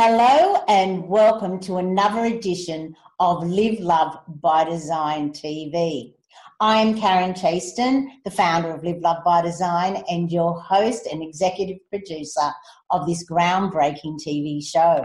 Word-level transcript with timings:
Hello 0.00 0.62
and 0.68 1.08
welcome 1.08 1.58
to 1.58 1.78
another 1.78 2.26
edition 2.26 2.94
of 3.18 3.44
Live 3.44 3.80
Love 3.80 4.16
by 4.28 4.62
Design 4.62 5.30
TV. 5.30 6.14
I'm 6.60 6.96
Karen 6.96 7.34
Chaston, 7.34 8.08
the 8.24 8.30
founder 8.30 8.70
of 8.70 8.84
Live 8.84 9.00
Love 9.00 9.24
by 9.24 9.42
Design 9.42 10.04
and 10.08 10.30
your 10.30 10.60
host 10.60 11.08
and 11.10 11.20
executive 11.20 11.78
producer 11.90 12.52
of 12.90 13.08
this 13.08 13.28
groundbreaking 13.28 14.20
TV 14.24 14.64
show. 14.64 15.04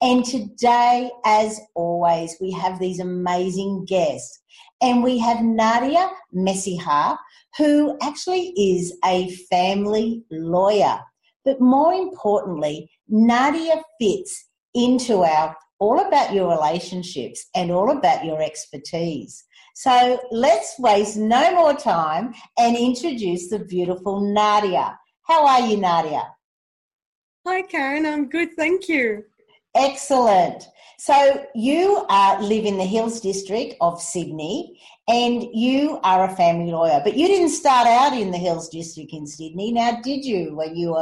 And 0.00 0.24
today, 0.24 1.10
as 1.26 1.60
always, 1.74 2.34
we 2.40 2.52
have 2.52 2.78
these 2.78 3.00
amazing 3.00 3.84
guests. 3.84 4.40
And 4.80 5.02
we 5.02 5.18
have 5.18 5.44
Nadia 5.44 6.10
Messiha, 6.34 7.18
who 7.58 7.98
actually 8.00 8.54
is 8.56 8.96
a 9.04 9.28
family 9.50 10.24
lawyer. 10.30 11.00
But 11.44 11.60
more 11.60 11.92
importantly, 11.92 12.88
Nadia 13.12 13.82
fits 14.00 14.48
into 14.74 15.22
our 15.22 15.54
all 15.78 16.00
about 16.00 16.32
your 16.32 16.48
relationships 16.48 17.46
and 17.54 17.70
all 17.70 17.90
about 17.90 18.24
your 18.24 18.40
expertise. 18.40 19.44
So 19.74 20.18
let's 20.30 20.74
waste 20.78 21.16
no 21.18 21.54
more 21.54 21.74
time 21.74 22.32
and 22.58 22.76
introduce 22.76 23.50
the 23.50 23.58
beautiful 23.58 24.20
Nadia. 24.20 24.98
How 25.24 25.46
are 25.46 25.66
you, 25.66 25.76
Nadia? 25.76 26.22
Hi, 27.46 27.62
Karen. 27.62 28.06
I'm 28.06 28.28
good. 28.28 28.50
Thank 28.56 28.88
you. 28.88 29.24
Excellent. 29.74 30.64
So 30.98 31.44
you 31.54 32.06
uh, 32.08 32.38
live 32.40 32.64
in 32.64 32.78
the 32.78 32.84
Hills 32.84 33.20
District 33.20 33.74
of 33.80 34.00
Sydney 34.00 34.80
and 35.08 35.42
you 35.52 35.98
are 36.04 36.24
a 36.24 36.36
family 36.36 36.70
lawyer, 36.70 37.00
but 37.02 37.16
you 37.16 37.26
didn't 37.26 37.50
start 37.50 37.86
out 37.86 38.12
in 38.12 38.30
the 38.30 38.38
Hills 38.38 38.68
District 38.68 39.12
in 39.12 39.26
Sydney. 39.26 39.72
Now, 39.72 40.00
did 40.00 40.24
you, 40.24 40.54
when 40.54 40.76
you 40.76 40.96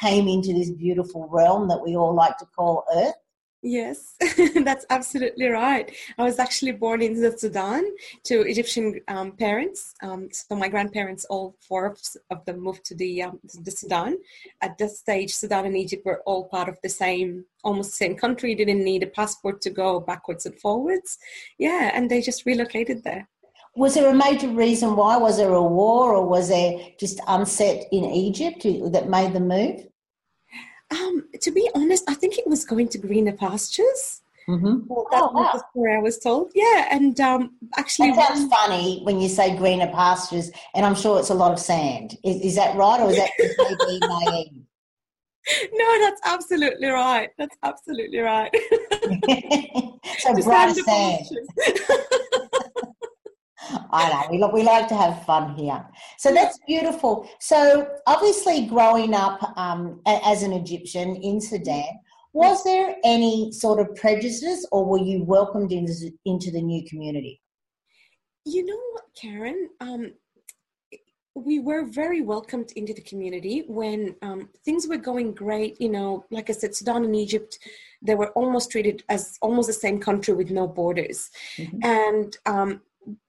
came 0.00 0.28
into 0.28 0.52
this 0.54 0.70
beautiful 0.70 1.28
realm 1.30 1.68
that 1.68 1.82
we 1.82 1.96
all 1.96 2.14
like 2.14 2.38
to 2.38 2.46
call 2.46 2.84
Earth? 2.94 3.14
Yes, 3.66 4.14
that's 4.62 4.84
absolutely 4.90 5.46
right. 5.46 5.90
I 6.18 6.22
was 6.22 6.38
actually 6.38 6.72
born 6.72 7.00
in 7.00 7.18
the 7.18 7.36
Sudan 7.36 7.82
to 8.24 8.42
Egyptian 8.42 9.00
um, 9.08 9.32
parents. 9.32 9.94
Um, 10.02 10.28
so 10.32 10.54
my 10.54 10.68
grandparents, 10.68 11.24
all 11.30 11.56
four 11.66 11.96
of 12.28 12.44
them, 12.44 12.60
moved 12.60 12.84
to 12.84 12.94
the 12.94 13.22
um, 13.22 13.40
the 13.42 13.70
Sudan. 13.70 14.18
At 14.60 14.76
that 14.76 14.90
stage, 14.90 15.32
Sudan 15.32 15.64
and 15.64 15.78
Egypt 15.78 16.04
were 16.04 16.20
all 16.26 16.44
part 16.44 16.68
of 16.68 16.78
the 16.82 16.90
same, 16.90 17.46
almost 17.64 17.92
the 17.92 18.04
same 18.04 18.16
country. 18.16 18.54
Didn't 18.54 18.84
need 18.84 19.02
a 19.02 19.06
passport 19.06 19.62
to 19.62 19.70
go 19.70 19.98
backwards 19.98 20.44
and 20.44 20.60
forwards. 20.60 21.16
Yeah, 21.56 21.90
and 21.94 22.10
they 22.10 22.20
just 22.20 22.44
relocated 22.44 23.02
there. 23.02 23.30
Was 23.76 23.94
there 23.94 24.08
a 24.08 24.14
major 24.14 24.48
reason 24.48 24.94
why? 24.96 25.16
Was 25.16 25.36
there 25.36 25.52
a 25.52 25.62
war, 25.62 26.14
or 26.14 26.26
was 26.26 26.48
there 26.48 26.78
just 26.98 27.20
unset 27.26 27.84
in 27.90 28.04
Egypt 28.04 28.62
that 28.92 29.08
made 29.08 29.32
the 29.32 29.40
move? 29.40 29.86
Um, 30.90 31.24
to 31.40 31.50
be 31.50 31.68
honest, 31.74 32.04
I 32.08 32.14
think 32.14 32.38
it 32.38 32.46
was 32.46 32.64
going 32.64 32.88
to 32.88 32.98
greener 32.98 33.32
pastures. 33.32 34.22
Mm-hmm. 34.48 34.80
Well, 34.86 35.06
that 35.10 35.22
oh, 35.22 35.30
wow. 35.32 35.62
where 35.72 35.96
I 35.96 36.02
was 36.02 36.18
told. 36.18 36.52
Yeah, 36.54 36.88
and 36.90 37.18
um, 37.20 37.54
actually, 37.76 38.12
that 38.12 38.36
sounds 38.36 38.52
funny 38.52 39.00
when 39.02 39.20
you 39.20 39.28
say 39.28 39.56
greener 39.56 39.88
pastures, 39.88 40.50
and 40.74 40.84
I'm 40.84 40.94
sure 40.94 41.18
it's 41.18 41.30
a 41.30 41.34
lot 41.34 41.52
of 41.52 41.58
sand. 41.58 42.16
Is, 42.22 42.42
is 42.42 42.56
that 42.56 42.76
right, 42.76 43.00
or 43.00 43.10
is 43.10 43.16
that 43.16 43.30
maybe 43.38 43.98
naive? 44.06 44.48
No, 45.74 46.00
that's 46.00 46.22
absolutely 46.24 46.88
right. 46.88 47.28
That's 47.36 47.54
absolutely 47.62 48.18
right. 48.20 48.50
so 50.18 50.34
bright 50.42 50.74
sand. 50.74 51.26
I 53.90 54.28
know 54.30 54.52
we, 54.52 54.60
we 54.60 54.66
like 54.66 54.88
to 54.88 54.96
have 54.96 55.24
fun 55.24 55.54
here. 55.54 55.84
So 56.18 56.32
that's 56.32 56.58
beautiful. 56.66 57.28
So 57.40 57.88
obviously, 58.06 58.66
growing 58.66 59.14
up 59.14 59.56
um, 59.56 60.00
as 60.06 60.42
an 60.42 60.52
Egyptian 60.52 61.16
in 61.16 61.40
Sudan, 61.40 61.86
was 62.32 62.64
there 62.64 62.96
any 63.04 63.52
sort 63.52 63.78
of 63.78 63.94
prejudice, 63.94 64.66
or 64.72 64.84
were 64.84 64.98
you 64.98 65.22
welcomed 65.22 65.72
into 65.72 66.12
into 66.24 66.50
the 66.50 66.60
new 66.60 66.84
community? 66.84 67.40
You 68.44 68.66
know 68.66 68.80
what, 68.92 69.04
Karen? 69.16 69.70
Um, 69.80 70.12
we 71.34 71.58
were 71.58 71.84
very 71.84 72.22
welcomed 72.22 72.72
into 72.76 72.92
the 72.92 73.00
community 73.02 73.64
when 73.66 74.14
um, 74.22 74.48
things 74.64 74.86
were 74.86 74.96
going 74.96 75.32
great. 75.32 75.80
You 75.80 75.88
know, 75.88 76.24
like 76.30 76.50
I 76.50 76.52
said, 76.52 76.74
Sudan 76.74 77.04
and 77.04 77.16
Egypt, 77.16 77.58
they 78.02 78.14
were 78.14 78.30
almost 78.30 78.70
treated 78.70 79.02
as 79.08 79.38
almost 79.40 79.66
the 79.68 79.72
same 79.72 79.98
country 79.98 80.34
with 80.34 80.50
no 80.50 80.66
borders. 80.66 81.30
Mm-hmm. 81.56 81.78
And 81.82 82.36
um, 82.46 82.80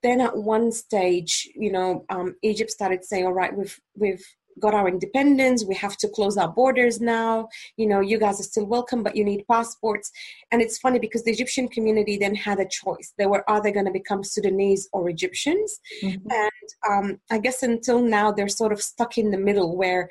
then 0.03 0.22
at 0.22 0.36
one 0.36 0.72
stage, 0.72 1.50
you 1.56 1.72
know, 1.72 2.06
um, 2.09 2.36
Egypt 2.41 2.72
started 2.72 3.03
saying, 3.03 3.25
"All 3.25 3.34
right, 3.34 3.56
we've 3.56 3.80
we've 3.96 4.25
got 4.59 4.74
our 4.74 4.88
independence. 4.88 5.66
We 5.66 5.75
have 5.75 5.97
to 5.97 6.08
close 6.08 6.38
our 6.38 6.47
borders 6.47 7.02
now. 7.02 7.50
You 7.75 7.88
know, 7.88 8.00
you 8.00 8.18
guys 8.18 8.40
are 8.40 8.44
still 8.44 8.66
welcome, 8.66 9.03
but 9.03 9.16
you 9.16 9.24
need 9.24 9.46
passports." 9.50 10.12
And 10.52 10.62
it's 10.62 10.78
funny 10.78 11.00
because 11.00 11.24
the 11.24 11.31
Egyptian 11.31 11.68
community 11.68 12.18
then 12.18 12.36
had 12.36 12.59
a 12.59 12.68
choice. 12.68 13.13
They 13.18 13.25
were 13.25 13.44
either 13.50 13.72
going 13.72 13.86
to 13.86 13.91
become 13.91 14.24
Sudanese 14.24 14.88
or 14.94 15.09
Egyptians, 15.09 15.80
mm-hmm. 16.03 16.28
and 16.31 16.69
um, 16.90 17.19
I 17.31 17.40
guess 17.40 17.63
until 17.63 18.02
now 18.02 18.31
they're 18.31 18.47
sort 18.47 18.72
of 18.72 18.81
stuck 18.81 19.18
in 19.18 19.31
the 19.31 19.38
middle 19.38 19.75
where 19.78 20.09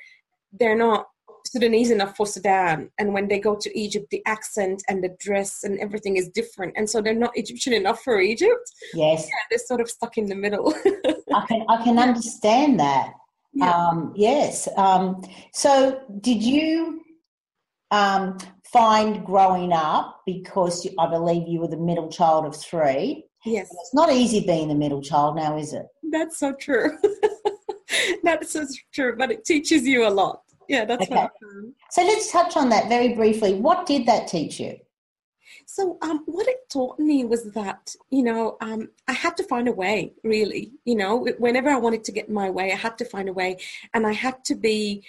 they're 0.52 0.76
not 0.76 1.06
Sudanese 1.46 1.90
enough 1.90 2.16
for 2.16 2.26
Sudan. 2.26 2.90
And 2.98 3.12
when 3.12 3.28
they 3.28 3.38
go 3.38 3.54
to 3.56 3.78
Egypt, 3.78 4.06
the 4.10 4.22
accent 4.26 4.82
and 4.88 5.04
the 5.04 5.14
dress 5.20 5.62
and 5.62 5.78
everything 5.78 6.16
is 6.16 6.28
different. 6.30 6.74
And 6.76 6.88
so 6.88 7.00
they're 7.00 7.14
not 7.14 7.36
Egyptian 7.36 7.72
enough 7.72 8.02
for 8.02 8.20
Egypt. 8.20 8.70
Yes. 8.94 9.24
Yeah, 9.24 9.34
they're 9.50 9.58
sort 9.58 9.80
of 9.80 9.90
stuck 9.90 10.16
in 10.16 10.26
the 10.26 10.34
middle. 10.34 10.74
I 11.34 11.46
can 11.46 11.64
I 11.68 11.82
can 11.84 11.98
understand 11.98 12.80
that. 12.80 13.12
Yeah. 13.52 13.70
Um, 13.70 14.12
yes. 14.16 14.68
Um, 14.76 15.22
so 15.52 16.00
did 16.20 16.42
you 16.42 17.02
um, 17.90 18.38
find 18.72 19.24
growing 19.24 19.72
up 19.72 20.22
because 20.26 20.84
you, 20.84 20.92
I 20.98 21.08
believe 21.08 21.46
you 21.46 21.60
were 21.60 21.68
the 21.68 21.76
middle 21.76 22.08
child 22.08 22.46
of 22.46 22.56
three? 22.56 23.26
Yes. 23.44 23.68
It's 23.70 23.94
not 23.94 24.10
easy 24.10 24.40
being 24.40 24.68
the 24.68 24.74
middle 24.74 25.02
child 25.02 25.36
now, 25.36 25.56
is 25.56 25.72
it? 25.74 25.86
That's 26.10 26.38
so 26.38 26.54
true. 26.54 26.98
That's 28.24 28.52
so 28.52 28.66
true, 28.92 29.14
but 29.16 29.30
it 29.30 29.44
teaches 29.44 29.86
you 29.86 30.08
a 30.08 30.10
lot 30.10 30.43
yeah, 30.68 30.84
that's 30.84 31.10
okay. 31.10 31.28
So 31.90 32.02
let's 32.02 32.30
touch 32.30 32.56
on 32.56 32.68
that 32.70 32.88
very 32.88 33.14
briefly. 33.14 33.54
What 33.54 33.86
did 33.86 34.06
that 34.06 34.28
teach 34.28 34.60
you? 34.60 34.76
So, 35.66 35.98
um, 36.02 36.22
what 36.26 36.46
it 36.46 36.68
taught 36.68 36.98
me 36.98 37.24
was 37.24 37.44
that, 37.52 37.94
you 38.10 38.22
know, 38.22 38.56
um, 38.60 38.90
I 39.08 39.12
had 39.12 39.36
to 39.38 39.44
find 39.44 39.68
a 39.68 39.72
way, 39.72 40.12
really. 40.22 40.72
You 40.84 40.96
know, 40.96 41.26
whenever 41.38 41.70
I 41.70 41.78
wanted 41.78 42.04
to 42.04 42.12
get 42.12 42.30
my 42.30 42.50
way, 42.50 42.72
I 42.72 42.76
had 42.76 42.98
to 42.98 43.04
find 43.04 43.28
a 43.28 43.32
way 43.32 43.58
and 43.92 44.06
I 44.06 44.12
had 44.12 44.44
to 44.46 44.54
be 44.54 45.04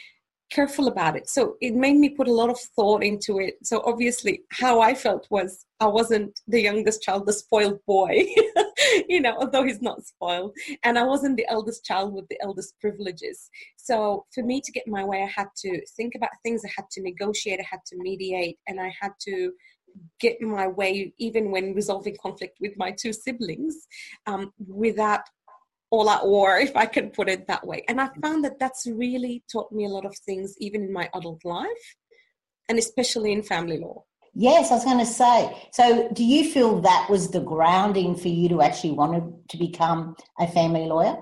careful 0.51 0.87
about 0.87 1.15
it. 1.15 1.29
So 1.29 1.55
it 1.61 1.75
made 1.75 1.97
me 1.97 2.09
put 2.09 2.27
a 2.27 2.33
lot 2.33 2.49
of 2.49 2.59
thought 2.75 3.03
into 3.03 3.39
it. 3.39 3.55
So 3.63 3.81
obviously, 3.85 4.41
how 4.51 4.79
I 4.81 4.93
felt 4.93 5.27
was 5.29 5.65
I 5.79 5.87
wasn't 5.87 6.39
the 6.47 6.61
youngest 6.61 7.01
child, 7.01 7.25
the 7.25 7.33
spoiled 7.33 7.79
boy, 7.85 8.25
you 9.09 9.19
know, 9.19 9.35
although 9.37 9.63
he's 9.63 9.81
not 9.81 10.05
spoiled. 10.05 10.55
And 10.83 10.97
I 10.97 11.03
wasn't 11.03 11.37
the 11.37 11.47
eldest 11.49 11.83
child 11.83 12.13
with 12.13 12.27
the 12.29 12.39
eldest 12.41 12.79
privileges. 12.79 13.49
So 13.75 14.25
for 14.33 14.43
me 14.43 14.61
to 14.61 14.71
get 14.71 14.87
my 14.87 15.03
way, 15.03 15.23
I 15.23 15.31
had 15.35 15.49
to 15.57 15.81
think 15.97 16.13
about 16.15 16.29
things, 16.43 16.63
I 16.63 16.69
had 16.75 16.89
to 16.91 17.01
negotiate, 17.01 17.59
I 17.59 17.67
had 17.69 17.81
to 17.87 17.97
mediate, 17.97 18.57
and 18.67 18.79
I 18.79 18.93
had 18.99 19.11
to 19.21 19.51
get 20.19 20.41
my 20.41 20.67
way 20.67 21.13
even 21.17 21.51
when 21.51 21.73
resolving 21.73 22.17
conflict 22.21 22.57
with 22.59 22.73
my 22.77 22.91
two 22.91 23.13
siblings 23.13 23.87
um, 24.27 24.51
without 24.67 25.21
all 25.95 26.09
at 26.09 26.25
war, 26.25 26.57
if 26.57 26.75
I 26.75 26.85
can 26.85 27.09
put 27.09 27.29
it 27.29 27.47
that 27.47 27.65
way. 27.65 27.83
And 27.87 28.01
I 28.01 28.09
found 28.21 28.43
that 28.43 28.59
that's 28.59 28.85
really 28.85 29.43
taught 29.51 29.71
me 29.71 29.85
a 29.85 29.89
lot 29.89 30.05
of 30.05 30.15
things, 30.17 30.55
even 30.59 30.83
in 30.83 30.91
my 30.91 31.09
adult 31.13 31.43
life, 31.45 31.85
and 32.67 32.77
especially 32.77 33.31
in 33.31 33.43
family 33.43 33.77
law. 33.77 34.03
Yes, 34.33 34.69
I 34.69 34.75
was 34.75 34.83
going 34.83 34.99
to 34.99 35.05
say. 35.05 35.69
So, 35.71 36.09
do 36.11 36.23
you 36.23 36.51
feel 36.51 36.81
that 36.81 37.07
was 37.09 37.31
the 37.31 37.39
grounding 37.39 38.15
for 38.15 38.27
you 38.27 38.49
to 38.49 38.61
actually 38.61 38.91
want 38.91 39.47
to 39.47 39.57
become 39.57 40.17
a 40.37 40.47
family 40.47 40.85
lawyer? 40.85 41.15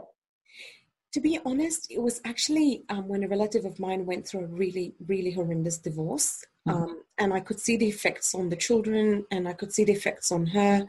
To 1.12 1.21
be 1.21 1.39
honest, 1.45 1.92
it 1.92 2.01
was 2.01 2.19
actually 2.25 2.86
um, 2.89 3.07
when 3.07 3.24
a 3.24 3.27
relative 3.27 3.65
of 3.65 3.80
mine 3.80 4.07
went 4.07 4.27
through 4.27 4.45
a 4.45 4.47
really, 4.47 4.95
really 5.06 5.31
horrendous 5.31 5.77
divorce. 5.77 6.44
Mm-hmm. 6.68 6.83
Um, 6.83 7.03
and 7.19 7.33
I 7.36 7.42
could 7.42 7.59
see 7.59 7.77
the 7.77 7.88
effects 7.88 8.33
on 8.33 8.50
the 8.50 8.56
children 8.56 9.25
and 9.30 9.47
I 9.47 9.53
could 9.53 9.71
see 9.71 9.83
the 9.83 9.94
effects 9.94 10.31
on 10.31 10.47
her. 10.47 10.88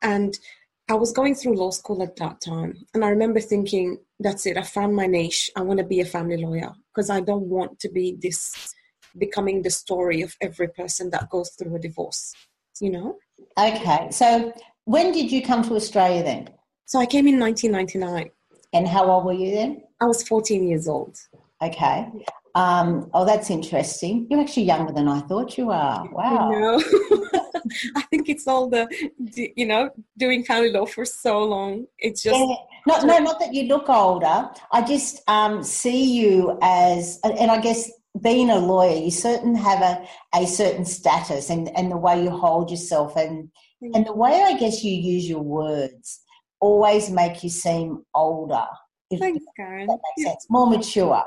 And 0.00 0.38
I 0.88 0.94
was 0.94 1.12
going 1.12 1.34
through 1.34 1.56
law 1.56 1.70
school 1.70 2.02
at 2.02 2.16
that 2.16 2.40
time, 2.40 2.74
and 2.94 3.04
I 3.04 3.08
remember 3.08 3.40
thinking, 3.40 3.98
that's 4.20 4.46
it, 4.46 4.56
I 4.56 4.62
found 4.62 4.94
my 4.94 5.06
niche. 5.06 5.50
I 5.56 5.62
want 5.62 5.78
to 5.80 5.84
be 5.84 6.00
a 6.00 6.04
family 6.04 6.36
lawyer 6.36 6.72
because 6.94 7.10
I 7.10 7.20
don't 7.20 7.46
want 7.46 7.80
to 7.80 7.88
be 7.88 8.16
this 8.20 8.72
becoming 9.18 9.62
the 9.62 9.70
story 9.70 10.22
of 10.22 10.34
every 10.40 10.68
person 10.68 11.10
that 11.10 11.28
goes 11.30 11.50
through 11.50 11.74
a 11.74 11.78
divorce, 11.80 12.32
you 12.80 12.90
know? 12.90 13.16
Okay, 13.58 14.08
so 14.10 14.52
when 14.84 15.10
did 15.10 15.32
you 15.32 15.42
come 15.42 15.62
to 15.64 15.74
Australia 15.74 16.22
then? 16.22 16.50
So 16.84 17.00
I 17.00 17.06
came 17.06 17.26
in 17.26 17.40
1999. 17.40 18.30
And 18.72 18.86
how 18.86 19.10
old 19.10 19.24
were 19.24 19.32
you 19.32 19.52
then? 19.52 19.82
I 20.00 20.04
was 20.04 20.26
14 20.28 20.68
years 20.68 20.86
old. 20.86 21.16
Okay. 21.62 22.08
Um, 22.54 23.10
oh, 23.12 23.24
that's 23.24 23.50
interesting. 23.50 24.26
You're 24.30 24.40
actually 24.40 24.64
younger 24.64 24.92
than 24.92 25.08
I 25.08 25.20
thought 25.20 25.58
you 25.58 25.70
are. 25.70 26.08
Wow. 26.12 26.80
I 27.96 28.02
think 28.02 28.28
it's 28.28 28.46
all 28.46 28.68
the, 28.68 28.88
you 29.56 29.66
know, 29.66 29.90
doing 30.18 30.44
family 30.44 30.70
law 30.70 30.86
for 30.86 31.04
so 31.04 31.42
long. 31.42 31.86
It's 31.98 32.22
just. 32.22 32.38
Yeah. 32.38 32.54
Not, 32.86 33.04
no, 33.04 33.18
not 33.18 33.40
that 33.40 33.52
you 33.52 33.64
look 33.64 33.88
older. 33.88 34.48
I 34.70 34.82
just 34.82 35.20
um, 35.28 35.64
see 35.64 36.18
you 36.20 36.56
as, 36.62 37.18
and 37.24 37.50
I 37.50 37.60
guess 37.60 37.90
being 38.22 38.48
a 38.50 38.58
lawyer, 38.58 38.96
you 38.96 39.10
certain 39.10 39.56
have 39.56 39.82
a, 39.82 40.06
a 40.38 40.46
certain 40.46 40.84
status 40.84 41.50
and, 41.50 41.68
and 41.76 41.90
the 41.90 41.96
way 41.96 42.22
you 42.22 42.30
hold 42.30 42.70
yourself 42.70 43.16
and 43.16 43.50
and 43.94 44.06
the 44.06 44.14
way 44.14 44.42
I 44.42 44.56
guess 44.56 44.82
you 44.82 44.92
use 44.92 45.28
your 45.28 45.42
words 45.42 46.22
always 46.60 47.10
make 47.10 47.44
you 47.44 47.50
seem 47.50 48.04
older. 48.14 48.66
Thanks, 49.18 49.44
Karen. 49.56 49.86
That 49.86 49.98
makes 50.16 50.26
yeah. 50.26 50.28
sense. 50.30 50.46
More 50.48 50.68
mature. 50.68 51.22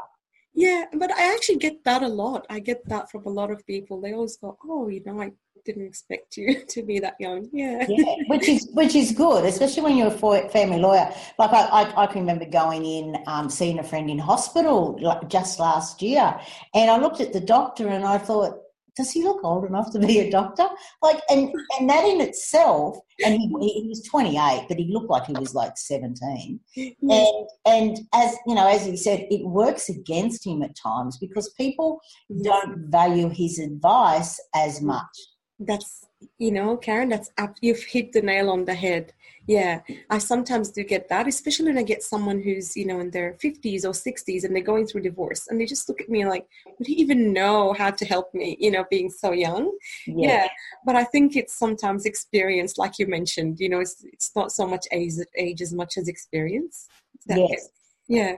Yeah, 0.54 0.86
but 0.94 1.12
I 1.12 1.34
actually 1.34 1.60
get 1.60 1.84
that 1.86 2.02
a 2.02 2.07
lot. 2.07 2.45
I 2.50 2.60
get 2.60 2.88
that 2.90 3.10
from 3.10 3.25
a 3.25 3.30
lot 3.30 3.52
of 3.52 3.66
people. 3.66 4.02
They 4.02 4.13
always 4.13 4.36
go, 4.38 4.57
"Oh, 4.66 4.90
you 4.90 5.02
know, 5.06 5.22
I 5.22 5.31
didn't 5.65 5.85
expect 5.85 6.38
you 6.38 6.63
to 6.67 6.83
be 6.83 7.00
that 7.00 7.15
young." 7.19 7.50
Yeah, 7.51 7.85
yeah, 7.88 8.15
which 8.27 8.47
is 8.47 8.69
which 8.73 8.95
is 8.95 9.11
good, 9.11 9.45
especially 9.45 9.83
when 9.83 9.97
you're 9.97 10.07
a 10.07 10.50
family 10.50 10.79
lawyer. 10.79 11.11
Like 11.38 11.51
I, 11.51 11.63
I, 11.63 12.03
I 12.03 12.07
can 12.07 12.21
remember 12.21 12.45
going 12.45 12.85
in, 12.85 13.17
um, 13.27 13.50
seeing 13.50 13.79
a 13.79 13.83
friend 13.83 14.09
in 14.09 14.19
hospital 14.19 14.97
like 15.01 15.27
just 15.29 15.59
last 15.59 16.01
year, 16.01 16.39
and 16.73 16.89
I 16.89 16.97
looked 16.97 17.21
at 17.21 17.33
the 17.33 17.39
doctor 17.41 17.88
and 17.88 18.06
I 18.06 18.17
thought, 18.17 18.59
does 19.00 19.11
he 19.11 19.23
look 19.23 19.44
old 19.45 19.63
enough 19.63 19.91
to 19.94 20.00
be 20.00 20.19
a 20.19 20.29
doctor? 20.29 20.67
Like, 21.01 21.21
and 21.29 21.50
and 21.79 21.89
that 21.89 22.03
in 22.03 22.19
itself, 22.19 22.97
and 23.25 23.33
he, 23.35 23.47
he 23.47 23.88
was 23.88 24.03
28, 24.03 24.65
but 24.67 24.77
he 24.77 24.91
looked 24.91 25.09
like 25.09 25.25
he 25.25 25.33
was 25.33 25.56
like 25.56 25.77
17. 25.77 26.59
And 26.75 27.47
and 27.65 27.97
as 28.13 28.35
you 28.45 28.56
know, 28.56 28.67
as 28.67 28.85
he 28.85 28.97
said, 28.97 29.25
it 29.31 29.45
works 29.45 29.88
against 29.88 30.45
him 30.45 30.61
at 30.63 30.75
times 30.75 31.17
because 31.17 31.50
people 31.53 32.01
don't 32.44 32.91
value 32.91 33.29
his 33.29 33.57
advice 33.57 34.38
as 34.53 34.81
much. 34.81 35.15
That's 35.59 36.06
you 36.38 36.51
know, 36.51 36.77
Karen, 36.77 37.09
that's 37.09 37.31
you've 37.61 37.83
hit 37.83 38.11
the 38.11 38.21
nail 38.21 38.50
on 38.50 38.65
the 38.65 38.75
head 38.75 39.13
yeah 39.50 39.81
i 40.11 40.19
sometimes 40.19 40.69
do 40.69 40.83
get 40.83 41.09
that 41.09 41.27
especially 41.27 41.65
when 41.65 41.77
i 41.79 41.83
get 41.83 42.03
someone 42.03 42.39
who's 42.39 42.77
you 42.77 42.85
know 42.85 43.00
in 43.00 43.09
their 43.09 43.33
50s 43.44 43.83
or 43.83 43.94
60s 44.07 44.44
and 44.44 44.56
they're 44.56 44.71
going 44.71 44.85
through 44.85 45.01
divorce 45.01 45.47
and 45.47 45.59
they 45.59 45.65
just 45.65 45.89
look 45.89 46.00
at 46.00 46.09
me 46.09 46.23
like 46.23 46.45
would 46.77 46.88
he 46.88 46.94
even 46.94 47.33
know 47.33 47.73
how 47.73 47.89
to 47.89 48.06
help 48.06 48.31
me 48.33 48.56
you 48.59 48.69
know 48.69 48.85
being 48.91 49.09
so 49.09 49.31
young 49.31 49.75
yeah, 50.06 50.27
yeah. 50.27 50.47
but 50.85 50.95
i 50.95 51.03
think 51.03 51.35
it's 51.35 51.57
sometimes 51.57 52.06
experience 52.06 52.77
like 52.77 53.00
you 53.00 53.07
mentioned 53.07 53.59
you 53.59 53.69
know 53.69 53.79
it's 53.79 54.06
it's 54.13 54.31
not 54.35 54.51
so 54.51 54.67
much 54.67 54.85
age, 54.91 55.13
age 55.35 55.63
as 55.63 55.73
much 55.73 55.97
as 55.97 56.07
experience 56.07 56.88
yes. 57.27 57.69
yeah 58.07 58.35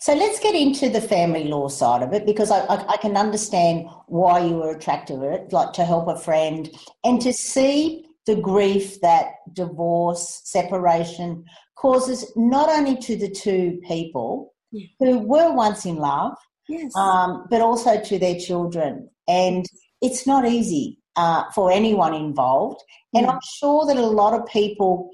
so 0.00 0.14
let's 0.14 0.40
get 0.40 0.54
into 0.54 0.88
the 0.88 1.00
family 1.00 1.44
law 1.44 1.68
side 1.68 2.02
of 2.02 2.12
it 2.12 2.26
because 2.26 2.50
I, 2.50 2.60
I, 2.60 2.94
I, 2.94 2.96
can 2.98 3.16
understand 3.16 3.88
why 4.06 4.40
you 4.40 4.54
were 4.54 4.70
attracted 4.70 5.20
to 5.20 5.30
it, 5.30 5.52
like 5.52 5.72
to 5.74 5.84
help 5.84 6.08
a 6.08 6.18
friend 6.18 6.70
and 7.04 7.20
to 7.22 7.32
see 7.32 8.04
the 8.26 8.36
grief 8.36 9.00
that 9.00 9.32
divorce, 9.52 10.42
separation 10.44 11.44
causes 11.76 12.30
not 12.36 12.68
only 12.68 12.96
to 12.96 13.16
the 13.16 13.30
two 13.30 13.80
people 13.86 14.54
yeah. 14.70 14.86
who 14.98 15.18
were 15.18 15.52
once 15.52 15.86
in 15.86 15.96
love, 15.96 16.36
yes. 16.68 16.94
um, 16.96 17.46
but 17.50 17.60
also 17.60 18.00
to 18.00 18.18
their 18.18 18.38
children. 18.38 19.08
And 19.26 19.64
it's 20.02 20.26
not 20.26 20.46
easy 20.46 20.98
uh, 21.16 21.44
for 21.54 21.72
anyone 21.72 22.14
involved. 22.14 22.82
And 23.14 23.26
I'm 23.26 23.40
sure 23.58 23.86
that 23.86 23.96
a 23.96 24.06
lot 24.06 24.38
of 24.38 24.46
people 24.46 25.10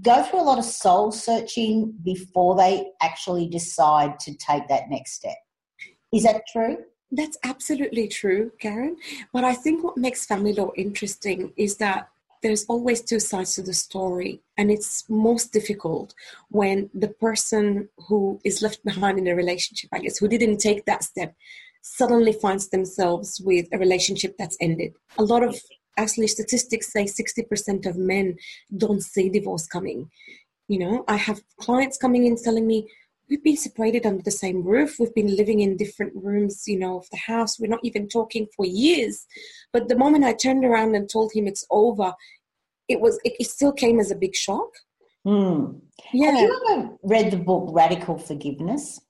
go 0.00 0.22
through 0.22 0.40
a 0.40 0.42
lot 0.42 0.58
of 0.58 0.64
soul 0.64 1.12
searching 1.12 1.94
before 2.02 2.56
they 2.56 2.90
actually 3.02 3.48
decide 3.48 4.18
to 4.20 4.34
take 4.34 4.68
that 4.68 4.88
next 4.88 5.12
step. 5.12 5.36
Is 6.12 6.22
that 6.22 6.42
true? 6.50 6.78
That's 7.10 7.36
absolutely 7.44 8.08
true, 8.08 8.52
Karen. 8.58 8.96
But 9.32 9.44
I 9.44 9.54
think 9.54 9.84
what 9.84 9.98
makes 9.98 10.24
family 10.24 10.54
law 10.54 10.70
interesting 10.76 11.52
is 11.56 11.76
that 11.76 12.08
there's 12.42 12.64
always 12.64 13.02
two 13.02 13.20
sides 13.20 13.54
to 13.54 13.62
the 13.62 13.72
story 13.72 14.40
and 14.58 14.70
it's 14.70 15.04
most 15.08 15.52
difficult 15.52 16.14
when 16.48 16.90
the 16.92 17.08
person 17.08 17.88
who 18.08 18.40
is 18.44 18.62
left 18.62 18.84
behind 18.84 19.18
in 19.18 19.28
a 19.28 19.34
relationship 19.34 19.88
i 19.92 19.98
guess 19.98 20.18
who 20.18 20.28
didn't 20.28 20.58
take 20.58 20.84
that 20.84 21.04
step 21.04 21.34
suddenly 21.82 22.32
finds 22.32 22.68
themselves 22.68 23.40
with 23.44 23.66
a 23.72 23.78
relationship 23.78 24.34
that's 24.38 24.56
ended 24.60 24.92
a 25.18 25.22
lot 25.22 25.42
of 25.42 25.56
actually 25.96 26.26
statistics 26.26 26.92
say 26.92 27.04
60% 27.04 27.86
of 27.86 27.96
men 27.96 28.36
don't 28.76 29.02
see 29.02 29.28
divorce 29.28 29.66
coming. 29.66 30.10
You 30.68 30.78
know 30.78 31.04
i 31.08 31.16
have 31.16 31.42
clients 31.58 31.98
coming 31.98 32.24
in 32.24 32.36
telling 32.36 32.66
me 32.66 32.88
we've 33.28 33.42
been 33.42 33.56
separated 33.56 34.06
under 34.06 34.22
the 34.22 34.30
same 34.30 34.62
roof. 34.62 34.96
We've 34.98 35.14
been 35.14 35.36
living 35.36 35.60
in 35.60 35.76
different 35.76 36.12
rooms 36.14 36.64
you 36.66 36.78
know 36.78 36.98
of 36.98 37.08
the 37.10 37.18
house. 37.18 37.58
We're 37.58 37.76
not 37.76 37.84
even 37.84 38.08
talking 38.08 38.46
for 38.56 38.64
years. 38.66 39.26
But 39.72 39.88
the 39.88 39.96
moment 39.96 40.24
i 40.24 40.32
turned 40.32 40.64
around 40.64 40.94
and 40.94 41.08
told 41.08 41.32
him 41.32 41.46
it's 41.46 41.66
over 41.70 42.14
it 42.88 43.00
was 43.00 43.18
it, 43.24 43.34
it 43.40 43.48
still 43.48 43.72
came 43.72 43.98
as 44.00 44.10
a 44.10 44.16
big 44.16 44.34
shock. 44.34 44.70
Mm. 45.26 45.80
yeah. 46.12 46.32
Have 46.32 46.40
you 46.40 46.66
ever 46.70 46.90
read 47.02 47.30
the 47.30 47.36
book 47.36 47.68
radical 47.72 48.18
forgiveness? 48.18 49.00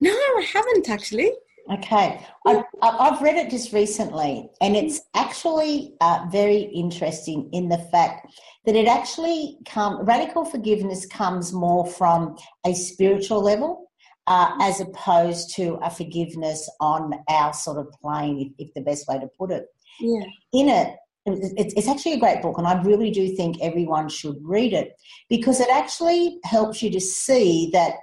No 0.00 0.10
i 0.10 0.46
haven't 0.52 0.88
actually. 0.88 1.32
Okay, 1.72 2.20
I've, 2.46 2.61
I've, 2.82 3.22
read 3.22 3.36
it 3.36 3.48
just 3.48 3.72
recently, 3.72 4.50
and 4.60 4.74
it's 4.74 5.00
actually 5.14 5.94
uh, 6.00 6.26
very 6.32 6.62
interesting 6.62 7.48
in 7.52 7.68
the 7.68 7.78
fact 7.78 8.26
that 8.66 8.74
it 8.74 8.88
actually 8.88 9.58
come 9.64 10.04
radical 10.04 10.44
forgiveness 10.44 11.06
comes 11.06 11.52
more 11.52 11.86
from 11.86 12.36
a 12.66 12.74
spiritual 12.74 13.40
level 13.40 13.88
uh, 14.26 14.50
as 14.60 14.80
opposed 14.80 15.54
to 15.54 15.78
a 15.82 15.90
forgiveness 15.90 16.68
on 16.80 17.14
our 17.28 17.52
sort 17.52 17.78
of 17.78 17.88
plane, 18.02 18.52
if, 18.58 18.66
if 18.66 18.74
the 18.74 18.80
best 18.80 19.06
way 19.06 19.18
to 19.18 19.28
put 19.38 19.52
it. 19.52 19.66
Yeah. 20.00 20.24
In 20.52 20.68
it, 20.68 20.96
it's 21.24 21.86
actually 21.86 22.14
a 22.14 22.18
great 22.18 22.42
book, 22.42 22.58
and 22.58 22.66
I 22.66 22.82
really 22.82 23.12
do 23.12 23.36
think 23.36 23.58
everyone 23.62 24.08
should 24.08 24.36
read 24.42 24.72
it 24.72 24.94
because 25.28 25.60
it 25.60 25.68
actually 25.70 26.38
helps 26.44 26.82
you 26.82 26.90
to 26.90 27.00
see 27.00 27.70
that 27.72 27.94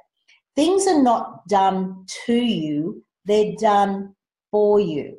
things 0.55 0.87
are 0.87 1.03
not 1.03 1.45
done 1.49 2.05
to 2.25 2.33
you, 2.33 3.03
they're 3.25 3.55
done 3.59 4.15
for 4.51 4.79
you. 4.79 5.17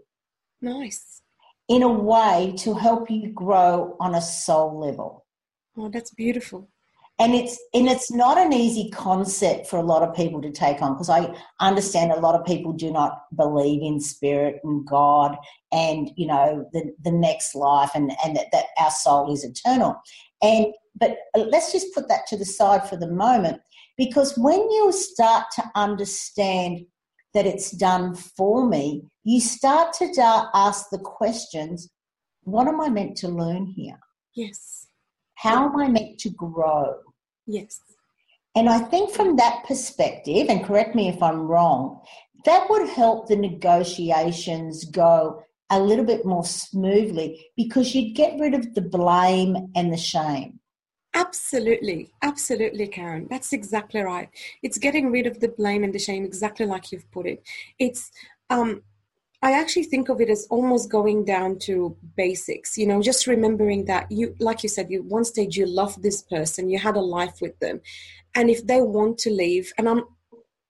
Nice. 0.60 1.22
In 1.68 1.82
a 1.82 1.92
way 1.92 2.54
to 2.58 2.74
help 2.74 3.10
you 3.10 3.30
grow 3.32 3.96
on 4.00 4.14
a 4.14 4.22
soul 4.22 4.78
level. 4.78 5.24
Oh, 5.76 5.88
that's 5.88 6.12
beautiful 6.12 6.68
and 7.20 7.34
it's 7.34 7.62
and 7.74 7.86
it's 7.86 8.10
not 8.10 8.38
an 8.38 8.52
easy 8.52 8.88
concept 8.90 9.66
for 9.66 9.78
a 9.78 9.84
lot 9.84 10.02
of 10.02 10.16
people 10.16 10.40
to 10.40 10.50
take 10.50 10.80
on 10.80 10.94
because 10.94 11.10
I 11.10 11.36
understand 11.60 12.10
a 12.10 12.18
lot 12.18 12.34
of 12.34 12.46
people 12.46 12.72
do 12.72 12.90
not 12.90 13.24
believe 13.36 13.82
in 13.82 14.00
spirit 14.00 14.60
and 14.64 14.86
God 14.86 15.36
and 15.70 16.10
you 16.16 16.26
know 16.26 16.66
the 16.72 16.92
the 17.04 17.12
next 17.12 17.54
life 17.54 17.90
and 17.94 18.10
and 18.24 18.34
that, 18.36 18.46
that 18.52 18.66
our 18.78 18.90
soul 18.90 19.32
is 19.32 19.44
eternal 19.44 20.00
and 20.42 20.66
but 20.98 21.18
let's 21.36 21.72
just 21.72 21.94
put 21.94 22.08
that 22.08 22.26
to 22.28 22.36
the 22.38 22.44
side 22.44 22.88
for 22.88 22.96
the 22.96 23.10
moment 23.10 23.60
because 23.98 24.36
when 24.38 24.58
you 24.58 24.90
start 24.90 25.44
to 25.56 25.70
understand 25.74 26.86
that 27.34 27.46
it's 27.46 27.70
done 27.70 28.14
for 28.14 28.66
me 28.66 29.04
you 29.24 29.40
start 29.40 29.92
to 29.94 30.48
ask 30.54 30.86
the 30.90 30.98
questions 30.98 31.90
what 32.42 32.66
am 32.66 32.80
I 32.80 32.88
meant 32.88 33.16
to 33.18 33.28
learn 33.28 33.66
here 33.66 33.98
yes 34.34 34.86
how 35.34 35.66
am 35.66 35.76
I 35.76 35.88
meant 35.88 36.18
to 36.20 36.30
grow 36.30 36.94
Yes. 37.50 37.80
And 38.54 38.68
I 38.68 38.78
think 38.78 39.10
from 39.10 39.36
that 39.36 39.64
perspective, 39.66 40.46
and 40.48 40.64
correct 40.64 40.94
me 40.94 41.08
if 41.08 41.22
I'm 41.22 41.46
wrong, 41.48 42.00
that 42.44 42.68
would 42.70 42.88
help 42.88 43.26
the 43.26 43.36
negotiations 43.36 44.84
go 44.84 45.42
a 45.70 45.80
little 45.80 46.04
bit 46.04 46.24
more 46.24 46.44
smoothly 46.44 47.46
because 47.56 47.94
you'd 47.94 48.14
get 48.14 48.38
rid 48.40 48.54
of 48.54 48.74
the 48.74 48.82
blame 48.82 49.56
and 49.74 49.92
the 49.92 49.96
shame. 49.96 50.58
Absolutely, 51.14 52.08
absolutely, 52.22 52.86
Karen. 52.86 53.26
That's 53.28 53.52
exactly 53.52 54.00
right. 54.00 54.28
It's 54.62 54.78
getting 54.78 55.10
rid 55.10 55.26
of 55.26 55.40
the 55.40 55.48
blame 55.48 55.82
and 55.82 55.92
the 55.92 55.98
shame, 55.98 56.24
exactly 56.24 56.66
like 56.66 56.92
you've 56.92 57.10
put 57.10 57.26
it. 57.26 57.42
It's 57.78 58.10
um, 58.48 58.82
I 59.42 59.52
actually 59.52 59.84
think 59.84 60.10
of 60.10 60.20
it 60.20 60.28
as 60.28 60.46
almost 60.50 60.90
going 60.90 61.24
down 61.24 61.58
to 61.60 61.96
basics, 62.14 62.76
you 62.76 62.86
know, 62.86 63.00
just 63.00 63.26
remembering 63.26 63.86
that 63.86 64.10
you, 64.12 64.34
like 64.38 64.62
you 64.62 64.68
said, 64.68 64.90
you 64.90 65.02
one 65.02 65.24
stage 65.24 65.56
you 65.56 65.64
love 65.66 66.00
this 66.02 66.22
person, 66.22 66.68
you 66.68 66.78
had 66.78 66.96
a 66.96 67.00
life 67.00 67.38
with 67.40 67.58
them, 67.58 67.80
and 68.34 68.50
if 68.50 68.66
they 68.66 68.82
want 68.82 69.16
to 69.18 69.30
leave, 69.30 69.72
and 69.78 69.88
I'm, 69.88 70.02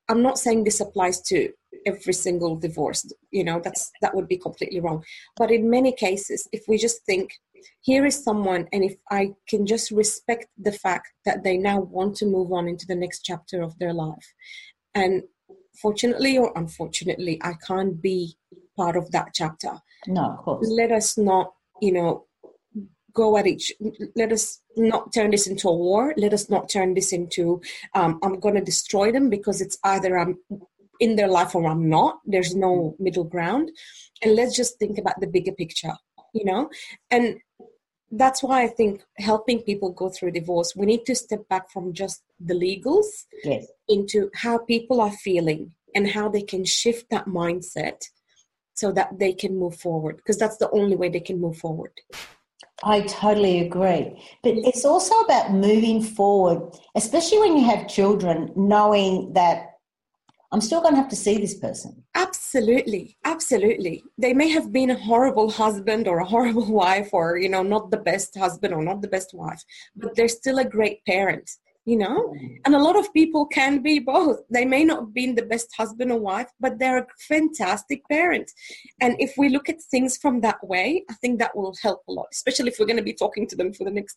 I'm 0.09 0.23
not 0.23 0.39
saying 0.39 0.65
this 0.65 0.81
applies 0.81 1.21
to 1.23 1.53
every 1.85 2.13
single 2.13 2.57
divorce, 2.57 3.13
you 3.33 3.43
know, 3.43 3.61
that's 3.63 3.91
that 4.03 4.15
would 4.15 4.29
be 4.29 4.37
completely 4.37 4.79
wrong. 4.79 5.03
But 5.37 5.51
in 5.51 5.69
many 5.69 5.93
cases, 5.93 6.47
if 6.53 6.63
we 6.69 6.79
just 6.79 7.05
think, 7.05 7.33
here 7.81 8.07
is 8.07 8.23
someone, 8.23 8.69
and 8.73 8.85
if 8.85 8.95
I 9.11 9.33
can 9.49 9.67
just 9.67 9.91
respect 9.91 10.47
the 10.57 10.73
fact 10.73 11.09
that 11.25 11.43
they 11.43 11.57
now 11.57 11.81
want 11.81 12.15
to 12.17 12.27
move 12.27 12.53
on 12.53 12.69
into 12.69 12.87
the 12.87 12.95
next 12.95 13.25
chapter 13.25 13.63
of 13.63 13.77
their 13.81 13.93
life, 13.93 14.33
and 14.95 15.25
fortunately 15.81 16.39
or 16.39 16.53
unfortunately, 16.55 17.41
I 17.43 17.55
can't 17.67 18.01
be 18.01 18.37
part 18.81 18.97
of 18.97 19.11
that 19.11 19.29
chapter. 19.35 19.73
No, 20.07 20.23
of 20.31 20.39
course. 20.39 20.67
Let 20.81 20.91
us 20.93 21.19
not, 21.19 21.53
you 21.81 21.93
know, 21.93 22.25
go 23.13 23.37
at 23.37 23.47
each. 23.47 23.73
Let 24.17 24.33
us 24.33 24.45
not 24.77 25.13
turn 25.13 25.31
this 25.31 25.47
into 25.47 25.69
a 25.69 25.77
war. 25.77 26.15
Let 26.17 26.33
us 26.33 26.49
not 26.55 26.69
turn 26.69 26.95
this 26.95 27.13
into 27.13 27.61
um, 27.95 28.19
I'm 28.23 28.41
going 28.45 28.55
to 28.55 28.71
destroy 28.73 29.13
them 29.13 29.29
because 29.37 29.61
it's 29.61 29.79
either 29.85 30.19
I'm 30.19 30.39
in 31.01 31.17
their 31.17 31.29
life 31.29 31.55
or 31.55 31.67
I'm 31.67 31.89
not. 31.89 32.21
There's 32.25 32.55
no 32.55 32.95
middle 32.99 33.25
ground. 33.25 33.71
And 34.23 34.35
let's 34.35 34.57
just 34.57 34.79
think 34.79 34.99
about 34.99 35.21
the 35.21 35.27
bigger 35.37 35.53
picture, 35.53 35.97
you 36.33 36.45
know? 36.45 36.71
And 37.11 37.39
that's 38.13 38.43
why 38.43 38.63
I 38.63 38.69
think 38.69 39.03
helping 39.19 39.61
people 39.63 39.93
go 39.93 40.09
through 40.11 40.33
divorce, 40.33 40.75
we 40.77 40.87
need 40.87 41.05
to 41.07 41.15
step 41.15 41.49
back 41.49 41.71
from 41.71 41.93
just 41.93 42.23
the 42.39 42.55
legals 42.55 43.09
yes. 43.45 43.67
into 43.89 44.31
how 44.35 44.59
people 44.59 45.01
are 45.01 45.13
feeling 45.13 45.73
and 45.95 46.11
how 46.11 46.29
they 46.29 46.43
can 46.43 46.65
shift 46.65 47.07
that 47.11 47.27
mindset 47.27 48.01
so 48.81 48.91
that 48.93 49.19
they 49.19 49.33
can 49.33 49.59
move 49.59 49.77
forward 49.77 50.17
because 50.17 50.39
that's 50.39 50.57
the 50.57 50.71
only 50.71 50.97
way 50.97 51.09
they 51.11 51.27
can 51.29 51.39
move 51.39 51.57
forward. 51.59 51.93
I 52.83 53.03
totally 53.03 53.61
agree. 53.61 54.05
But 54.43 54.55
it's 54.71 54.87
also 54.87 55.15
about 55.21 55.53
moving 55.53 56.03
forward, 56.03 56.59
especially 56.95 57.41
when 57.41 57.57
you 57.59 57.65
have 57.67 57.87
children, 57.87 58.51
knowing 58.57 59.35
that 59.35 59.67
I'm 60.51 60.63
still 60.63 60.81
going 60.81 60.95
to 60.95 61.01
have 61.01 61.11
to 61.11 61.25
see 61.25 61.37
this 61.39 61.59
person. 61.59 62.03
Absolutely. 62.15 63.19
Absolutely. 63.25 64.03
They 64.17 64.33
may 64.33 64.49
have 64.49 64.73
been 64.73 64.91
a 64.91 64.99
horrible 64.99 65.51
husband 65.51 66.09
or 66.09 66.19
a 66.19 66.31
horrible 66.35 66.73
wife 66.85 67.11
or, 67.13 67.37
you 67.37 67.51
know, 67.51 67.63
not 67.63 67.91
the 67.91 68.05
best 68.11 68.37
husband 68.37 68.73
or 68.73 68.83
not 68.83 69.03
the 69.03 69.09
best 69.17 69.35
wife, 69.35 69.63
but 69.95 70.17
they're 70.17 70.37
still 70.41 70.59
a 70.59 70.65
great 70.77 71.05
parent 71.05 71.49
you 71.91 71.99
know? 72.05 72.19
Mm. 72.31 72.57
and 72.65 72.75
a 72.75 72.85
lot 72.87 72.97
of 73.01 73.13
people 73.21 73.45
can 73.59 73.83
be 73.83 73.99
both. 73.99 74.39
They 74.57 74.67
may 74.75 74.85
not 74.85 75.03
be 75.19 75.25
the 75.33 75.49
best 75.53 75.69
husband 75.81 76.11
or 76.13 76.21
wife 76.33 76.51
but 76.65 76.79
they're 76.79 77.03
a 77.05 77.07
fantastic 77.33 78.01
parent. 78.09 78.49
And 79.03 79.17
if 79.27 79.33
we 79.41 79.49
look 79.49 79.69
at 79.69 79.81
things 79.93 80.17
from 80.23 80.35
that 80.47 80.61
way 80.73 81.05
i 81.13 81.15
think 81.21 81.39
that 81.39 81.57
will 81.57 81.75
help 81.87 82.01
a 82.09 82.13
lot 82.19 82.29
especially 82.33 82.69
if 82.71 82.77
we're 82.79 82.91
going 82.93 83.05
to 83.05 83.11
be 83.13 83.21
talking 83.25 83.47
to 83.49 83.57
them 83.57 83.73
for 83.77 83.85
the 83.85 83.97
next 83.99 84.17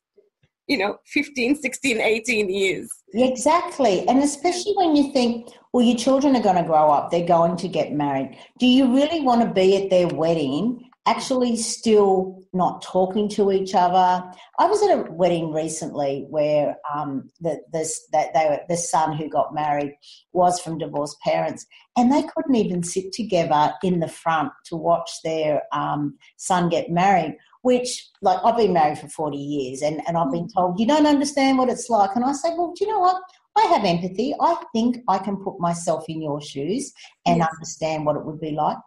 you 0.67 0.77
know 0.77 0.97
15 1.05 1.55
16 1.55 1.99
18 1.99 2.49
years. 2.49 2.89
Exactly. 3.13 4.07
And 4.07 4.19
especially 4.19 4.73
when 4.75 4.95
you 4.95 5.11
think 5.11 5.49
well 5.71 5.85
your 5.85 5.97
children 5.97 6.35
are 6.35 6.43
going 6.43 6.55
to 6.55 6.63
grow 6.63 6.89
up. 6.89 7.11
They're 7.11 7.27
going 7.27 7.57
to 7.57 7.67
get 7.67 7.93
married. 7.93 8.37
Do 8.59 8.67
you 8.67 8.93
really 8.93 9.21
want 9.21 9.41
to 9.41 9.53
be 9.53 9.81
at 9.81 9.89
their 9.89 10.07
wedding 10.07 10.89
actually 11.05 11.57
still 11.57 12.41
not 12.53 12.81
talking 12.81 13.27
to 13.27 13.51
each 13.51 13.75
other. 13.75 14.23
I 14.57 14.65
was 14.67 14.81
at 14.83 14.97
a 14.97 15.11
wedding 15.11 15.51
recently 15.51 16.25
where 16.29 16.77
um, 16.93 17.29
the, 17.41 17.61
this, 17.73 18.07
that 18.13 18.33
they 18.33 18.45
were, 18.45 18.59
the 18.69 18.77
son 18.77 19.17
who 19.17 19.27
got 19.27 19.53
married 19.53 19.95
was 20.31 20.61
from 20.61 20.77
divorced 20.77 21.19
parents, 21.21 21.65
and 21.97 22.11
they 22.11 22.23
couldn't 22.23 22.55
even 22.55 22.83
sit 22.83 23.11
together 23.11 23.73
in 23.83 23.99
the 23.99 24.07
front 24.07 24.51
to 24.65 24.77
watch 24.77 25.09
their 25.23 25.63
um, 25.73 26.17
son 26.37 26.69
get 26.69 26.89
married. 26.89 27.37
Which, 27.63 28.09
like, 28.21 28.39
I've 28.43 28.57
been 28.57 28.73
married 28.73 28.99
for 28.99 29.07
40 29.07 29.37
years 29.37 29.81
and, 29.81 30.01
and 30.05 30.17
I've 30.17 30.33
been 30.33 30.49
told, 30.49 30.81
you 30.81 30.85
don't 30.85 31.07
understand 31.07 31.57
what 31.57 31.69
it's 31.69 31.89
like. 31.89 32.09
And 32.13 32.25
I 32.25 32.33
say, 32.33 32.49
well, 32.49 32.73
do 32.77 32.83
you 32.83 32.91
know 32.91 32.99
what? 32.99 33.21
I 33.55 33.61
have 33.67 33.85
empathy. 33.85 34.35
I 34.41 34.61
think 34.73 34.97
I 35.07 35.17
can 35.17 35.37
put 35.37 35.61
myself 35.61 36.03
in 36.09 36.21
your 36.21 36.41
shoes 36.41 36.91
and 37.25 37.37
yes. 37.37 37.47
understand 37.53 38.05
what 38.05 38.17
it 38.17 38.25
would 38.25 38.41
be 38.41 38.51
like. 38.51 38.77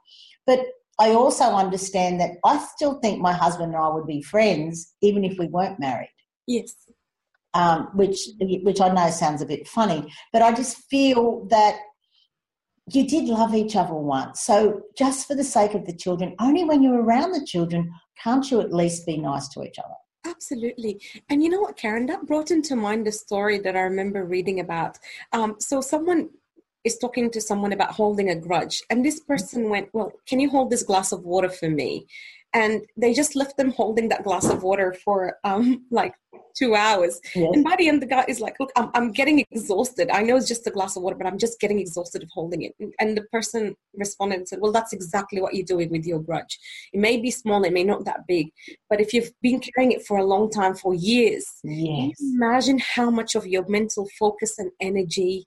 But 0.47 0.61
I 0.99 1.11
also 1.11 1.45
understand 1.45 2.21
that 2.21 2.33
I 2.45 2.59
still 2.75 2.99
think 3.01 3.21
my 3.21 3.33
husband 3.33 3.75
and 3.75 3.83
I 3.83 3.89
would 3.89 4.07
be 4.07 4.23
friends 4.23 4.95
even 5.03 5.25
if 5.25 5.39
we 5.39 5.47
weren't 5.47 5.79
married. 5.79 6.13
Yes. 6.47 6.75
Um, 7.55 7.89
which 7.95 8.19
which 8.41 8.81
I 8.81 8.89
know 8.91 9.11
sounds 9.11 9.41
a 9.41 9.47
bit 9.47 9.67
funny, 9.67 10.13
but 10.33 10.43
I 10.43 10.53
just 10.53 10.77
feel 10.91 11.47
that 11.51 11.79
you 12.93 13.07
did 13.07 13.25
love 13.25 13.55
each 13.55 13.75
other 13.77 13.95
once. 13.95 14.43
So 14.43 14.83
just 14.97 15.27
for 15.27 15.35
the 15.35 15.45
sake 15.45 15.75
of 15.75 15.87
the 15.87 15.97
children, 15.97 16.37
only 16.39 16.65
when 16.65 16.83
you're 16.83 17.03
around 17.03 17.33
the 17.33 17.45
children, 17.45 17.91
can't 18.23 18.49
you 18.51 18.61
at 18.61 18.73
least 18.73 19.07
be 19.07 19.17
nice 19.17 19.49
to 19.49 19.63
each 19.63 19.79
other? 19.79 19.95
Absolutely. 20.25 21.01
And 21.29 21.43
you 21.43 21.49
know 21.49 21.61
what, 21.61 21.77
Karen, 21.77 22.07
that 22.07 22.27
brought 22.27 22.51
into 22.51 22.77
mind 22.77 23.07
a 23.07 23.13
story 23.13 23.59
that 23.61 23.77
I 23.77 23.81
remember 23.81 24.25
reading 24.25 24.61
about. 24.61 24.99
Um, 25.33 25.57
so 25.59 25.81
someone 25.81 26.31
is 26.87 26.97
talking 26.99 27.31
to 27.33 27.41
someone 27.41 27.73
about 27.73 27.91
holding 27.91 28.31
a 28.31 28.37
grudge. 28.37 28.81
And 28.89 29.05
this 29.05 29.19
person 29.21 29.69
went, 29.69 29.89
Well, 29.93 30.13
can 30.29 30.39
you 30.41 30.49
hold 30.49 30.71
this 30.71 30.85
glass 30.85 31.13
of 31.13 31.25
water 31.25 31.51
for 31.51 31.69
me? 31.69 32.07
And 32.55 32.87
they 32.97 33.13
just 33.13 33.37
left 33.37 33.59
them 33.59 33.73
holding 33.73 34.09
that 34.09 34.23
glass 34.23 34.49
of 34.49 34.63
water 34.63 34.95
for 35.05 35.37
um, 35.45 35.85
like 35.91 36.15
two 36.57 36.75
hours. 36.75 37.21
Yes. 37.35 37.51
And 37.53 37.65
by 37.65 37.75
the 37.77 37.89
end, 37.89 38.01
the 38.01 38.07
guy 38.07 38.25
is 38.29 38.41
like, 38.41 38.55
Look, 38.61 38.71
I'm, 38.77 38.91
I'm 38.95 39.11
getting 39.11 39.45
exhausted. 39.51 40.11
I 40.11 40.23
know 40.23 40.37
it's 40.37 40.47
just 40.47 40.67
a 40.69 40.71
glass 40.71 40.97
of 40.97 41.03
water, 41.03 41.17
but 41.17 41.27
I'm 41.27 41.39
just 41.39 41.59
getting 41.59 41.81
exhausted 41.81 42.23
of 42.23 42.31
holding 42.33 42.63
it. 42.63 42.73
And 43.01 43.17
the 43.17 43.23
person 43.33 43.75
responded 43.95 44.39
and 44.39 44.49
said, 44.49 44.61
Well, 44.61 44.73
that's 44.73 44.93
exactly 44.93 45.41
what 45.41 45.55
you're 45.55 45.67
doing 45.67 45.91
with 45.91 46.07
your 46.07 46.21
grudge. 46.21 46.57
It 46.93 47.01
may 47.01 47.17
be 47.17 47.33
small, 47.33 47.65
it 47.65 47.73
may 47.73 47.85
not 47.85 48.05
that 48.05 48.21
big, 48.29 48.51
but 48.89 49.01
if 49.01 49.13
you've 49.13 49.33
been 49.43 49.61
carrying 49.61 49.91
it 49.91 50.07
for 50.07 50.19
a 50.19 50.25
long 50.25 50.51
time, 50.51 50.77
for 50.77 50.95
years, 50.95 51.45
yes. 51.65 52.13
imagine 52.21 52.79
how 52.79 53.11
much 53.11 53.35
of 53.35 53.47
your 53.47 53.67
mental 53.69 54.09
focus 54.19 54.59
and 54.59 54.71
energy 54.81 55.47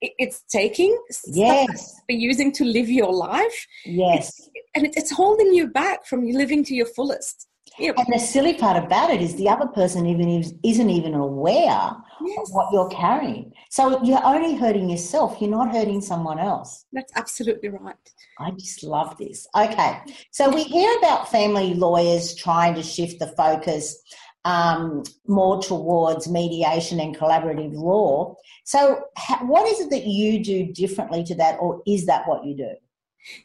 it's 0.00 0.42
taking 0.50 0.96
yes. 1.26 2.00
for 2.08 2.12
using 2.12 2.52
to 2.52 2.64
live 2.64 2.88
your 2.88 3.12
life. 3.12 3.66
Yes. 3.84 4.28
It's, 4.28 4.48
and 4.74 4.86
it's 4.96 5.10
holding 5.10 5.52
you 5.52 5.68
back 5.68 6.06
from 6.06 6.26
living 6.26 6.64
to 6.64 6.74
your 6.74 6.86
fullest. 6.86 7.46
And 7.78 7.94
the 8.12 8.18
silly 8.18 8.54
part 8.54 8.82
about 8.82 9.10
it 9.10 9.22
is 9.22 9.36
the 9.36 9.48
other 9.48 9.66
person 9.66 10.04
even 10.04 10.58
isn't 10.64 10.90
even 10.90 11.14
aware 11.14 11.96
yes. 12.20 12.38
of 12.38 12.48
what 12.52 12.72
you're 12.72 12.90
carrying. 12.90 13.52
So 13.70 14.02
you're 14.02 14.24
only 14.24 14.56
hurting 14.56 14.90
yourself. 14.90 15.40
You're 15.40 15.50
not 15.50 15.70
hurting 15.72 16.00
someone 16.00 16.38
else. 16.38 16.84
That's 16.92 17.12
absolutely 17.16 17.70
right. 17.70 17.96
I 18.38 18.50
just 18.52 18.82
love 18.82 19.16
this. 19.18 19.46
Okay. 19.56 19.98
So 20.30 20.50
we 20.52 20.64
hear 20.64 20.94
about 20.98 21.30
family 21.30 21.74
lawyers 21.74 22.34
trying 22.34 22.74
to 22.74 22.82
shift 22.82 23.18
the 23.18 23.28
focus 23.28 24.02
um, 24.44 25.02
more 25.26 25.62
towards 25.62 26.28
mediation 26.28 27.00
and 27.00 27.16
collaborative 27.16 27.74
law. 27.74 28.34
So, 28.64 29.04
what 29.42 29.68
is 29.68 29.80
it 29.80 29.90
that 29.90 30.06
you 30.06 30.42
do 30.42 30.72
differently 30.72 31.24
to 31.24 31.34
that, 31.36 31.58
or 31.60 31.82
is 31.86 32.06
that 32.06 32.26
what 32.26 32.44
you 32.44 32.56
do? 32.56 32.70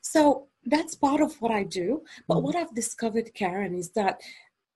So, 0.01 0.47
that's 0.65 0.95
part 0.95 1.21
of 1.21 1.39
what 1.41 1.51
I 1.51 1.63
do. 1.63 2.03
But 2.27 2.41
what 2.41 2.55
I've 2.55 2.73
discovered, 2.73 3.33
Karen, 3.33 3.75
is 3.75 3.91
that 3.91 4.21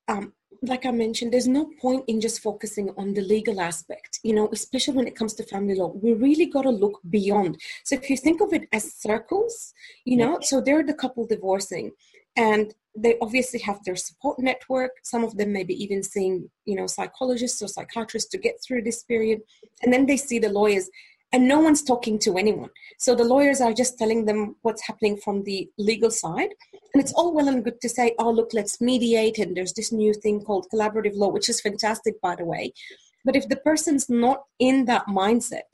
um, 0.07 0.33
like 0.63 0.85
I 0.85 0.91
mentioned, 0.91 1.31
there's 1.31 1.47
no 1.47 1.69
point 1.79 2.03
in 2.07 2.19
just 2.19 2.41
focusing 2.41 2.89
on 2.97 3.13
the 3.13 3.21
legal 3.21 3.61
aspect, 3.61 4.19
you 4.23 4.33
know, 4.33 4.49
especially 4.51 4.95
when 4.95 5.07
it 5.07 5.15
comes 5.15 5.33
to 5.35 5.43
family 5.43 5.75
law. 5.75 5.87
We 5.87 6.13
really 6.13 6.47
got 6.47 6.63
to 6.63 6.69
look 6.69 6.99
beyond. 7.09 7.61
So 7.83 7.95
if 7.95 8.09
you 8.09 8.17
think 8.17 8.41
of 8.41 8.51
it 8.53 8.67
as 8.73 8.93
circles, 8.93 9.73
you 10.05 10.17
know, 10.17 10.39
so 10.41 10.59
they're 10.59 10.83
the 10.83 10.93
couple 10.93 11.25
divorcing 11.25 11.91
and 12.39 12.73
they 12.95 13.17
obviously 13.21 13.59
have 13.59 13.83
their 13.83 13.97
support 13.97 14.39
network. 14.39 14.91
Some 15.03 15.23
of 15.23 15.37
them 15.37 15.51
may 15.53 15.63
be 15.63 15.81
even 15.83 16.01
seeing 16.01 16.49
you 16.65 16.75
know 16.75 16.87
psychologists 16.87 17.61
or 17.61 17.67
psychiatrists 17.67 18.31
to 18.31 18.37
get 18.37 18.55
through 18.63 18.83
this 18.83 19.03
period. 19.03 19.41
And 19.83 19.93
then 19.93 20.05
they 20.05 20.17
see 20.17 20.39
the 20.39 20.49
lawyers 20.49 20.89
and 21.31 21.47
no 21.47 21.59
one's 21.59 21.83
talking 21.83 22.17
to 22.19 22.37
anyone. 22.37 22.71
So 22.97 23.13
the 23.13 23.23
lawyers 23.33 23.61
are 23.61 23.73
just 23.73 23.99
telling 23.99 24.25
them 24.25 24.55
what's 24.63 24.87
happening 24.87 25.17
from 25.17 25.43
the 25.43 25.69
legal 25.77 26.09
side. 26.09 26.49
And 26.93 27.03
it's 27.03 27.13
all 27.13 27.35
well 27.35 27.49
and 27.49 27.63
good 27.63 27.79
to 27.81 27.89
say 27.89 28.15
oh 28.17 28.31
look 28.31 28.51
let's 28.53 28.81
mediate 28.81 29.37
and 29.37 29.55
there's 29.55 29.73
this 29.73 29.91
new 29.91 30.13
thing 30.13 30.41
called 30.41 30.67
collaborative 30.73 31.15
law 31.15 31.29
which 31.29 31.49
is 31.49 31.61
fantastic 31.61 32.21
by 32.21 32.35
the 32.35 32.45
way. 32.45 32.73
But 33.25 33.35
if 33.35 33.49
the 33.49 33.57
person's 33.69 34.09
not 34.09 34.43
in 34.59 34.85
that 34.85 35.07
mindset 35.07 35.67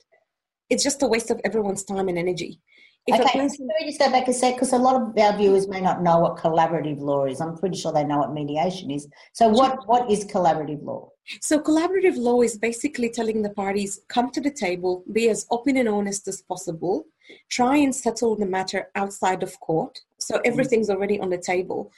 it's 0.68 0.82
just 0.82 1.02
a 1.02 1.06
waste 1.06 1.30
of 1.30 1.40
everyone's 1.44 1.84
time 1.84 2.08
and 2.08 2.18
energy 2.18 2.60
if 3.06 3.20
okay, 3.20 3.38
person, 3.38 3.68
let 3.68 3.80
me 3.80 3.86
just 3.86 4.00
go 4.00 4.10
back 4.10 4.26
a 4.26 4.32
sec 4.32 4.54
because 4.54 4.72
a 4.72 4.78
lot 4.78 5.00
of 5.00 5.16
our 5.16 5.36
viewers 5.36 5.68
may 5.68 5.80
not 5.80 6.02
know 6.02 6.18
what 6.18 6.36
collaborative 6.36 6.98
law 7.00 7.24
is. 7.24 7.40
I'm 7.40 7.56
pretty 7.56 7.76
sure 7.76 7.92
they 7.92 8.02
know 8.02 8.18
what 8.18 8.32
mediation 8.32 8.90
is. 8.90 9.06
So, 9.32 9.48
what, 9.48 9.86
what 9.86 10.10
is 10.10 10.24
collaborative 10.24 10.82
law? 10.82 11.10
So, 11.40 11.60
collaborative 11.60 12.16
law 12.16 12.42
is 12.42 12.58
basically 12.58 13.10
telling 13.10 13.42
the 13.42 13.50
parties 13.50 14.00
come 14.08 14.30
to 14.32 14.40
the 14.40 14.50
table, 14.50 15.04
be 15.12 15.28
as 15.28 15.46
open 15.52 15.76
and 15.76 15.88
honest 15.88 16.26
as 16.26 16.42
possible, 16.42 17.04
try 17.48 17.76
and 17.76 17.94
settle 17.94 18.34
the 18.36 18.46
matter 18.46 18.90
outside 18.96 19.44
of 19.44 19.58
court. 19.60 20.00
So, 20.18 20.34
mm-hmm. 20.34 20.50
everything's 20.50 20.90
already 20.90 21.20
on 21.20 21.30
the 21.30 21.38
table. 21.38 21.92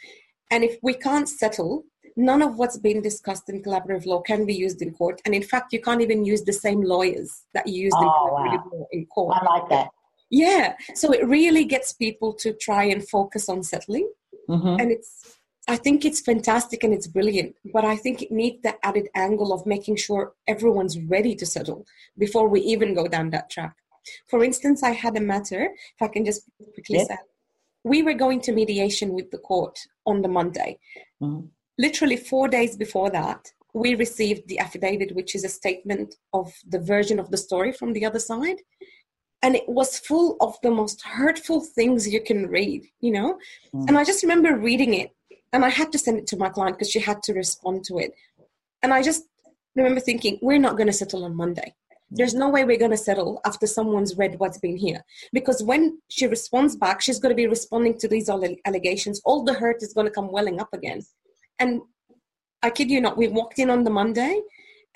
And 0.50 0.62
if 0.62 0.76
we 0.82 0.92
can't 0.92 1.28
settle, 1.28 1.84
none 2.16 2.42
of 2.42 2.56
what's 2.58 2.76
been 2.76 3.00
discussed 3.00 3.48
in 3.48 3.62
collaborative 3.62 4.04
law 4.04 4.20
can 4.20 4.44
be 4.44 4.54
used 4.54 4.82
in 4.82 4.92
court. 4.92 5.22
And 5.24 5.34
in 5.34 5.42
fact, 5.42 5.72
you 5.72 5.80
can't 5.80 6.02
even 6.02 6.26
use 6.26 6.42
the 6.42 6.52
same 6.52 6.82
lawyers 6.82 7.44
that 7.54 7.66
you 7.66 7.84
used 7.84 7.96
oh, 7.98 8.02
in 8.02 8.08
collaborative 8.08 8.64
wow. 8.64 8.70
law 8.74 8.86
in 8.92 9.06
court. 9.06 9.38
I 9.40 9.58
like 9.58 9.68
that. 9.70 9.88
Yeah. 10.30 10.74
So 10.94 11.12
it 11.12 11.26
really 11.26 11.64
gets 11.64 11.92
people 11.92 12.32
to 12.34 12.52
try 12.52 12.84
and 12.84 13.06
focus 13.06 13.48
on 13.48 13.62
settling. 13.62 14.10
Mm-hmm. 14.48 14.80
And 14.80 14.92
it's, 14.92 15.38
I 15.68 15.76
think 15.76 16.04
it's 16.04 16.20
fantastic 16.20 16.82
and 16.82 16.94
it's 16.94 17.06
brilliant, 17.06 17.54
but 17.72 17.84
I 17.84 17.96
think 17.96 18.22
it 18.22 18.32
needs 18.32 18.62
the 18.62 18.74
added 18.84 19.08
angle 19.14 19.52
of 19.52 19.66
making 19.66 19.96
sure 19.96 20.32
everyone's 20.46 20.98
ready 20.98 21.34
to 21.36 21.44
settle 21.44 21.86
before 22.16 22.48
we 22.48 22.60
even 22.60 22.94
go 22.94 23.06
down 23.06 23.30
that 23.30 23.50
track. 23.50 23.74
For 24.28 24.42
instance, 24.42 24.82
I 24.82 24.90
had 24.90 25.16
a 25.16 25.20
matter, 25.20 25.64
if 25.64 26.00
I 26.00 26.08
can 26.08 26.24
just 26.24 26.42
quickly 26.72 27.04
say, 27.04 27.18
we 27.84 28.02
were 28.02 28.14
going 28.14 28.40
to 28.42 28.52
mediation 28.52 29.12
with 29.12 29.30
the 29.30 29.38
court 29.38 29.78
on 30.06 30.22
the 30.22 30.28
Monday. 30.28 30.78
Mm-hmm. 31.22 31.46
Literally 31.78 32.16
four 32.16 32.48
days 32.48 32.74
before 32.74 33.10
that, 33.10 33.52
we 33.74 33.94
received 33.94 34.48
the 34.48 34.58
affidavit, 34.58 35.14
which 35.14 35.34
is 35.34 35.44
a 35.44 35.48
statement 35.48 36.14
of 36.32 36.52
the 36.66 36.80
version 36.80 37.18
of 37.18 37.30
the 37.30 37.36
story 37.36 37.72
from 37.72 37.92
the 37.92 38.06
other 38.06 38.18
side 38.18 38.56
and 39.42 39.54
it 39.54 39.68
was 39.68 39.98
full 39.98 40.36
of 40.40 40.56
the 40.62 40.70
most 40.70 41.02
hurtful 41.02 41.60
things 41.60 42.08
you 42.08 42.20
can 42.20 42.46
read 42.48 42.86
you 43.00 43.12
know? 43.12 43.38
Mm. 43.74 43.88
and 43.88 43.98
i 43.98 44.04
just 44.04 44.22
remember 44.22 44.56
reading 44.56 44.94
it 44.94 45.10
and 45.52 45.64
i 45.64 45.68
had 45.68 45.92
to 45.92 45.98
send 45.98 46.18
it 46.18 46.26
to 46.26 46.36
my 46.36 46.48
client 46.48 46.76
because 46.76 46.90
she 46.90 47.00
had 47.00 47.22
to 47.22 47.32
respond 47.32 47.84
to 47.84 47.98
it. 47.98 48.12
And 48.82 48.92
i 48.92 49.02
just 49.02 49.24
remember 49.74 50.00
thinking 50.00 50.38
we're 50.42 50.58
not 50.58 50.76
going 50.76 50.86
to 50.86 50.92
settle 50.92 51.24
on 51.24 51.34
monday. 51.34 51.74
There's 52.10 52.34
no 52.34 52.48
way 52.48 52.64
we're 52.64 52.78
going 52.78 52.90
to 52.90 52.96
settle 52.96 53.38
after 53.44 53.66
someone's 53.66 54.16
read 54.16 54.38
what's 54.38 54.56
been 54.56 54.78
here. 54.78 55.04
Because 55.30 55.62
when 55.62 55.98
she 56.08 56.26
responds 56.26 56.74
back 56.74 57.00
she's 57.02 57.18
going 57.18 57.34
to 57.34 57.42
be 57.42 57.46
responding 57.46 57.98
to 57.98 58.08
these 58.08 58.30
allegations. 58.30 59.20
All 59.26 59.44
the 59.44 59.52
hurt 59.52 59.82
is 59.82 59.92
going 59.92 60.06
to 60.06 60.10
come 60.12 60.32
welling 60.32 60.58
up 60.60 60.72
again. 60.72 61.02
And 61.58 61.82
i 62.62 62.70
kid 62.70 62.90
you 62.90 63.00
not 63.00 63.16
we 63.16 63.28
walked 63.28 63.58
in 63.58 63.70
on 63.70 63.84
the 63.84 63.90
monday 63.90 64.40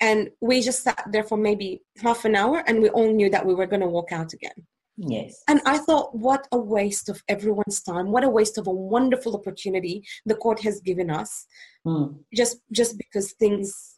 and 0.05 0.19
we 0.49 0.55
just 0.69 0.81
sat 0.87 1.01
there 1.13 1.27
for 1.29 1.37
maybe 1.37 1.81
half 2.07 2.25
an 2.29 2.35
hour 2.41 2.57
and 2.67 2.81
we 2.83 2.89
all 2.97 3.11
knew 3.19 3.29
that 3.29 3.45
we 3.49 3.55
were 3.59 3.69
going 3.73 3.85
to 3.87 3.93
walk 3.97 4.11
out 4.19 4.31
again 4.33 4.59
Yes. 4.97 5.41
And 5.47 5.59
I 5.65 5.77
thought, 5.79 6.15
what 6.15 6.47
a 6.51 6.57
waste 6.57 7.09
of 7.09 7.23
everyone's 7.27 7.81
time. 7.81 8.11
What 8.11 8.23
a 8.23 8.29
waste 8.29 8.57
of 8.57 8.67
a 8.67 8.71
wonderful 8.71 9.35
opportunity 9.35 10.03
the 10.25 10.35
court 10.35 10.59
has 10.61 10.79
given 10.81 11.09
us 11.09 11.45
Mm. 11.85 12.19
just 12.33 12.57
just 12.71 12.97
because 12.97 13.33
things 13.33 13.97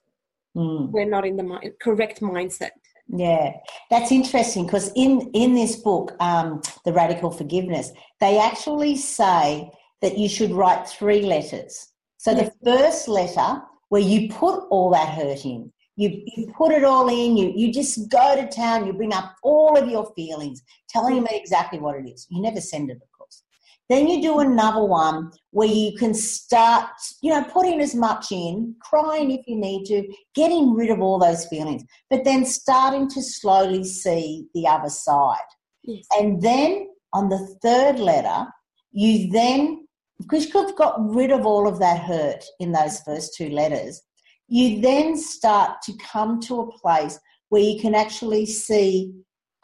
Mm. 0.58 0.92
were 0.92 1.06
not 1.06 1.26
in 1.26 1.36
the 1.36 1.74
correct 1.80 2.22
mindset. 2.22 2.72
Yeah, 3.08 3.48
that's 3.92 4.12
interesting 4.12 4.66
because 4.66 4.92
in 4.96 5.30
in 5.34 5.54
this 5.54 5.76
book, 5.76 6.16
um, 6.20 6.62
the 6.86 6.94
Radical 6.94 7.30
Forgiveness, 7.30 7.92
they 8.20 8.40
actually 8.40 8.96
say 8.96 9.70
that 10.02 10.18
you 10.18 10.28
should 10.28 10.52
write 10.52 10.88
three 10.88 11.22
letters. 11.22 11.74
So 12.18 12.34
the 12.34 12.52
first 12.64 13.08
letter, 13.08 13.62
where 13.90 14.02
you 14.02 14.30
put 14.30 14.58
all 14.72 14.90
that 14.92 15.10
hurt 15.10 15.46
in, 15.46 15.72
you, 15.96 16.24
you 16.36 16.52
put 16.58 16.72
it 16.72 16.84
all 16.84 17.08
in, 17.08 17.38
you 17.38 17.54
you 17.56 17.72
just 17.72 18.10
go 18.10 18.36
to 18.36 18.48
town, 18.48 18.86
you 18.86 18.94
bring 18.94 19.14
up 19.14 19.36
all 19.44 19.78
of 19.78 19.90
your 19.90 20.12
feelings, 20.16 20.62
telling 20.90 21.16
them 21.16 21.28
exactly 21.30 21.80
what 21.80 21.96
it 21.96 22.08
is. 22.10 22.28
You 22.30 22.42
never 22.42 22.62
send 22.62 22.90
it, 22.90 22.98
of 22.98 23.12
course. 23.18 23.44
Then 23.88 24.08
you 24.08 24.22
do 24.22 24.40
another 24.40 24.84
one 24.84 25.32
where 25.52 25.68
you 25.68 25.96
can 25.96 26.14
start, 26.14 26.90
you 27.22 27.30
know, 27.30 27.44
putting 27.44 27.80
as 27.80 27.94
much 27.94 28.32
in, 28.32 28.76
crying 28.82 29.32
if 29.32 29.42
you 29.48 29.56
need 29.56 29.86
to, 29.86 30.08
getting 30.34 30.74
rid 30.74 30.90
of 30.90 31.02
all 31.02 31.20
those 31.20 31.46
feelings, 31.46 31.84
but 32.10 32.24
then 32.24 32.46
starting 32.46 33.08
to 33.10 33.22
slowly 33.22 33.84
see 33.84 34.48
the 34.54 34.68
other 34.68 34.90
side. 34.90 35.38
Yes. 35.84 36.06
And 36.18 36.42
then 36.42 36.88
on 37.14 37.30
the 37.30 37.56
third 37.62 38.00
letter, 38.00 38.48
you 38.92 39.32
then, 39.32 39.86
because 40.20 40.52
you've 40.52 40.76
got 40.76 40.96
rid 40.98 41.32
of 41.32 41.46
all 41.46 41.68
of 41.68 41.80
that 41.80 42.00
hurt 42.00 42.44
in 42.60 42.72
those 42.72 43.02
first 43.02 43.36
two 43.36 43.50
letters, 43.50 44.02
you 44.48 44.82
then 44.82 45.18
start 45.18 45.82
to 45.84 45.94
come 45.98 46.40
to 46.40 46.62
a 46.62 46.72
place 46.80 47.20
where 47.50 47.62
you 47.62 47.80
can 47.80 47.96
actually 47.96 48.46
see 48.46 49.14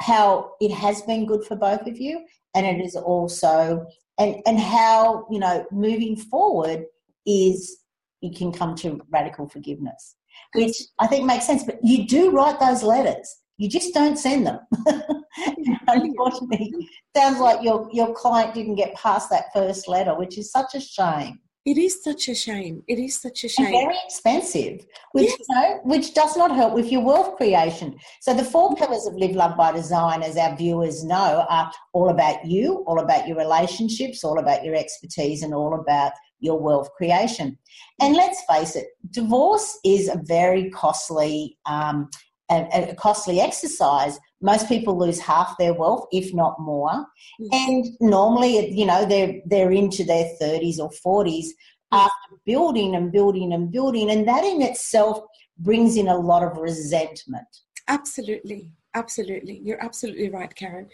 how 0.01 0.51
it 0.59 0.71
has 0.71 1.01
been 1.03 1.25
good 1.25 1.43
for 1.43 1.55
both 1.55 1.85
of 1.87 1.99
you 1.99 2.25
and 2.55 2.65
it 2.65 2.83
is 2.83 2.95
also 2.95 3.85
and 4.19 4.35
and 4.45 4.59
how 4.59 5.25
you 5.29 5.39
know 5.39 5.65
moving 5.71 6.15
forward 6.15 6.85
is 7.25 7.77
you 8.21 8.31
can 8.33 8.51
come 8.51 8.75
to 8.75 8.99
radical 9.11 9.47
forgiveness 9.47 10.15
which 10.53 10.77
i 10.99 11.07
think 11.07 11.25
makes 11.25 11.45
sense 11.45 11.63
but 11.63 11.77
you 11.83 12.07
do 12.07 12.31
write 12.31 12.59
those 12.59 12.83
letters. 12.83 13.37
You 13.57 13.69
just 13.69 13.93
don't 13.93 14.17
send 14.17 14.47
them. 14.47 14.59
Unfortunately 15.87 16.73
sounds 17.15 17.39
like 17.39 17.61
your 17.61 17.87
your 17.93 18.11
client 18.15 18.55
didn't 18.55 18.73
get 18.73 18.95
past 18.95 19.29
that 19.29 19.53
first 19.53 19.87
letter 19.87 20.17
which 20.17 20.39
is 20.39 20.51
such 20.51 20.73
a 20.73 20.79
shame 20.79 21.39
It 21.63 21.77
is 21.77 22.03
such 22.03 22.27
a 22.27 22.33
shame. 22.33 22.81
It 22.87 22.97
is 22.97 23.21
such 23.21 23.43
a 23.43 23.47
and 23.47 23.51
shame. 23.51 23.71
very 23.71 23.95
expensive, 24.05 24.83
which 25.11 25.29
Yes. 25.29 25.37
you 25.39 25.55
know, 25.55 25.79
which 25.83 26.13
does 26.15 26.35
not 26.35 26.55
help 26.55 26.73
with 26.73 26.91
your 26.91 27.01
wealth 27.01 27.35
creation. 27.35 27.99
So 28.19 28.33
the 28.33 28.43
four 28.43 28.75
pillars 28.75 29.05
of 29.05 29.13
Live 29.15 29.35
Love 29.35 29.55
by 29.55 29.71
Design, 29.71 30.23
as 30.23 30.37
our 30.37 30.55
viewers 30.55 31.03
know, 31.03 31.45
are 31.49 31.71
all 31.93 32.09
about 32.09 32.45
you, 32.45 32.83
all 32.87 32.99
about 32.99 33.27
your 33.27 33.37
relationships, 33.37 34.23
all 34.23 34.39
about 34.39 34.65
your 34.65 34.73
expertise, 34.75 35.43
and 35.43 35.53
all 35.53 35.79
about 35.79 36.13
your 36.39 36.59
wealth 36.59 36.89
creation. 36.97 37.59
And 37.99 38.15
let's 38.15 38.41
face 38.49 38.75
it, 38.75 38.87
divorce 39.11 39.77
is 39.85 40.07
a 40.09 40.19
very 40.23 40.71
costly, 40.71 41.59
um, 41.67 42.09
a, 42.49 42.89
a 42.89 42.95
costly 42.95 43.39
exercise. 43.39 44.19
Most 44.41 44.67
people 44.67 44.97
lose 44.97 45.19
half 45.19 45.57
their 45.57 45.73
wealth, 45.73 46.07
if 46.11 46.33
not 46.33 46.59
more. 46.59 47.05
Yes. 47.39 47.49
And 47.53 47.85
normally, 47.99 48.71
you 48.71 48.85
know, 48.85 49.05
they're 49.05 49.41
they're 49.45 49.71
into 49.71 50.03
their 50.03 50.29
thirties 50.39 50.79
or 50.79 50.91
forties 50.91 51.53
mm. 51.93 51.97
after 51.97 52.35
building 52.45 52.95
and 52.95 53.11
building 53.11 53.53
and 53.53 53.71
building, 53.71 54.09
and 54.09 54.27
that 54.27 54.43
in 54.43 54.61
itself 54.61 55.21
brings 55.57 55.95
in 55.95 56.07
a 56.07 56.17
lot 56.17 56.43
of 56.43 56.57
resentment. 56.57 57.47
Absolutely. 57.87 58.71
Absolutely. 58.93 59.59
You're 59.63 59.83
absolutely 59.83 60.29
right, 60.29 60.53
Karen. 60.53 60.89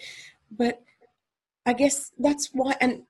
But 0.52 0.82
I 1.66 1.74
guess 1.74 2.12
that's 2.18 2.50
why, 2.54 2.76
and 2.80 3.04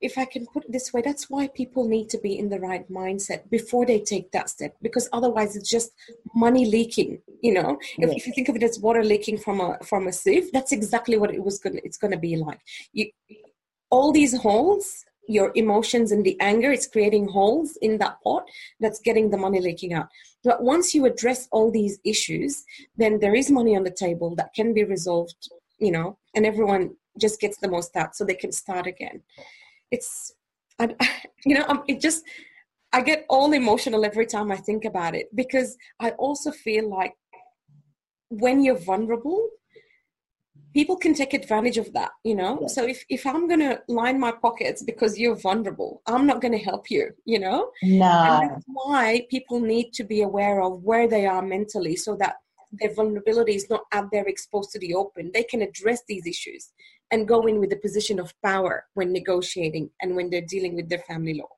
if 0.00 0.18
I 0.18 0.24
can 0.24 0.46
put 0.46 0.64
it 0.64 0.72
this 0.72 0.92
way, 0.92 1.02
that's 1.02 1.30
why 1.30 1.48
people 1.48 1.88
need 1.88 2.08
to 2.10 2.18
be 2.18 2.38
in 2.38 2.48
the 2.48 2.60
right 2.60 2.90
mindset 2.90 3.48
before 3.50 3.86
they 3.86 4.00
take 4.00 4.30
that 4.32 4.50
step, 4.50 4.76
because 4.82 5.08
otherwise 5.12 5.56
it's 5.56 5.70
just 5.70 5.92
money 6.34 6.66
leaking. 6.66 7.20
You 7.40 7.54
know, 7.54 7.78
if, 7.98 8.10
if 8.10 8.26
you 8.26 8.32
think 8.34 8.48
of 8.48 8.56
it 8.56 8.62
as 8.62 8.78
water 8.78 9.02
leaking 9.02 9.38
from 9.38 9.60
a 9.60 9.78
from 9.84 10.06
a 10.06 10.12
sieve, 10.12 10.52
that's 10.52 10.72
exactly 10.72 11.16
what 11.16 11.32
it 11.32 11.42
was 11.42 11.58
going. 11.58 11.80
It's 11.82 11.98
going 11.98 12.12
to 12.12 12.18
be 12.18 12.36
like. 12.36 12.60
You, 12.92 13.10
all 13.90 14.12
these 14.12 14.36
holes, 14.36 15.04
your 15.28 15.52
emotions 15.54 16.12
and 16.12 16.24
the 16.24 16.38
anger, 16.40 16.70
it's 16.72 16.86
creating 16.86 17.28
holes 17.28 17.78
in 17.82 17.98
that 17.98 18.16
pot 18.22 18.44
that's 18.80 19.00
getting 19.00 19.30
the 19.30 19.36
money 19.36 19.60
leaking 19.60 19.92
out. 19.92 20.08
But 20.44 20.62
once 20.62 20.94
you 20.94 21.06
address 21.06 21.48
all 21.50 21.70
these 21.70 21.98
issues, 22.04 22.64
then 22.96 23.18
there 23.20 23.34
is 23.34 23.50
money 23.50 23.76
on 23.76 23.84
the 23.84 23.90
table 23.90 24.34
that 24.36 24.54
can 24.54 24.74
be 24.74 24.84
resolved, 24.84 25.48
you 25.78 25.90
know, 25.90 26.18
and 26.34 26.46
everyone 26.46 26.96
just 27.18 27.40
gets 27.40 27.58
the 27.58 27.68
most 27.68 27.96
out 27.96 28.14
so 28.14 28.24
they 28.24 28.34
can 28.34 28.52
start 28.52 28.86
again. 28.86 29.22
It's, 29.90 30.34
I, 30.78 30.94
you 31.44 31.58
know, 31.58 31.64
um, 31.68 31.84
it 31.88 32.00
just, 32.00 32.24
I 32.92 33.02
get 33.02 33.26
all 33.28 33.52
emotional 33.52 34.04
every 34.04 34.26
time 34.26 34.50
I 34.50 34.56
think 34.56 34.84
about 34.84 35.14
it 35.14 35.26
because 35.34 35.76
I 36.00 36.10
also 36.10 36.50
feel 36.50 36.88
like 36.88 37.14
when 38.28 38.64
you're 38.64 38.78
vulnerable, 38.78 39.48
people 40.76 40.96
can 40.96 41.14
take 41.14 41.32
advantage 41.32 41.78
of 41.78 41.92
that, 41.94 42.10
you 42.22 42.34
know? 42.34 42.58
Yeah. 42.60 42.66
So 42.68 42.86
if, 42.86 43.04
if 43.08 43.26
I'm 43.26 43.48
going 43.48 43.60
to 43.60 43.80
line 43.88 44.20
my 44.20 44.32
pockets 44.32 44.82
because 44.82 45.18
you're 45.18 45.36
vulnerable, 45.36 46.02
I'm 46.06 46.26
not 46.26 46.40
going 46.40 46.52
to 46.52 46.64
help 46.70 46.90
you, 46.90 47.10
you 47.24 47.38
know? 47.38 47.70
And 47.82 47.98
No, 47.98 48.40
that's 48.40 48.64
why 48.66 49.26
people 49.30 49.58
need 49.60 49.92
to 49.94 50.04
be 50.04 50.22
aware 50.22 50.62
of 50.62 50.82
where 50.82 51.08
they 51.08 51.26
are 51.26 51.42
mentally 51.42 51.96
so 51.96 52.14
that 52.16 52.36
their 52.72 52.92
vulnerability 52.92 53.54
is 53.54 53.70
not 53.70 53.84
out 53.92 54.08
there 54.12 54.26
exposed 54.26 54.70
to 54.72 54.78
the 54.78 54.94
open. 54.94 55.30
They 55.32 55.44
can 55.44 55.62
address 55.62 56.02
these 56.06 56.26
issues 56.26 56.72
and 57.10 57.28
go 57.28 57.46
in 57.46 57.60
with 57.60 57.72
a 57.72 57.76
position 57.76 58.18
of 58.18 58.34
power 58.42 58.84
when 58.94 59.12
negotiating 59.12 59.90
and 60.02 60.16
when 60.16 60.30
they're 60.30 60.40
dealing 60.42 60.74
with 60.74 60.88
their 60.88 61.04
family 61.06 61.34
law. 61.34 61.48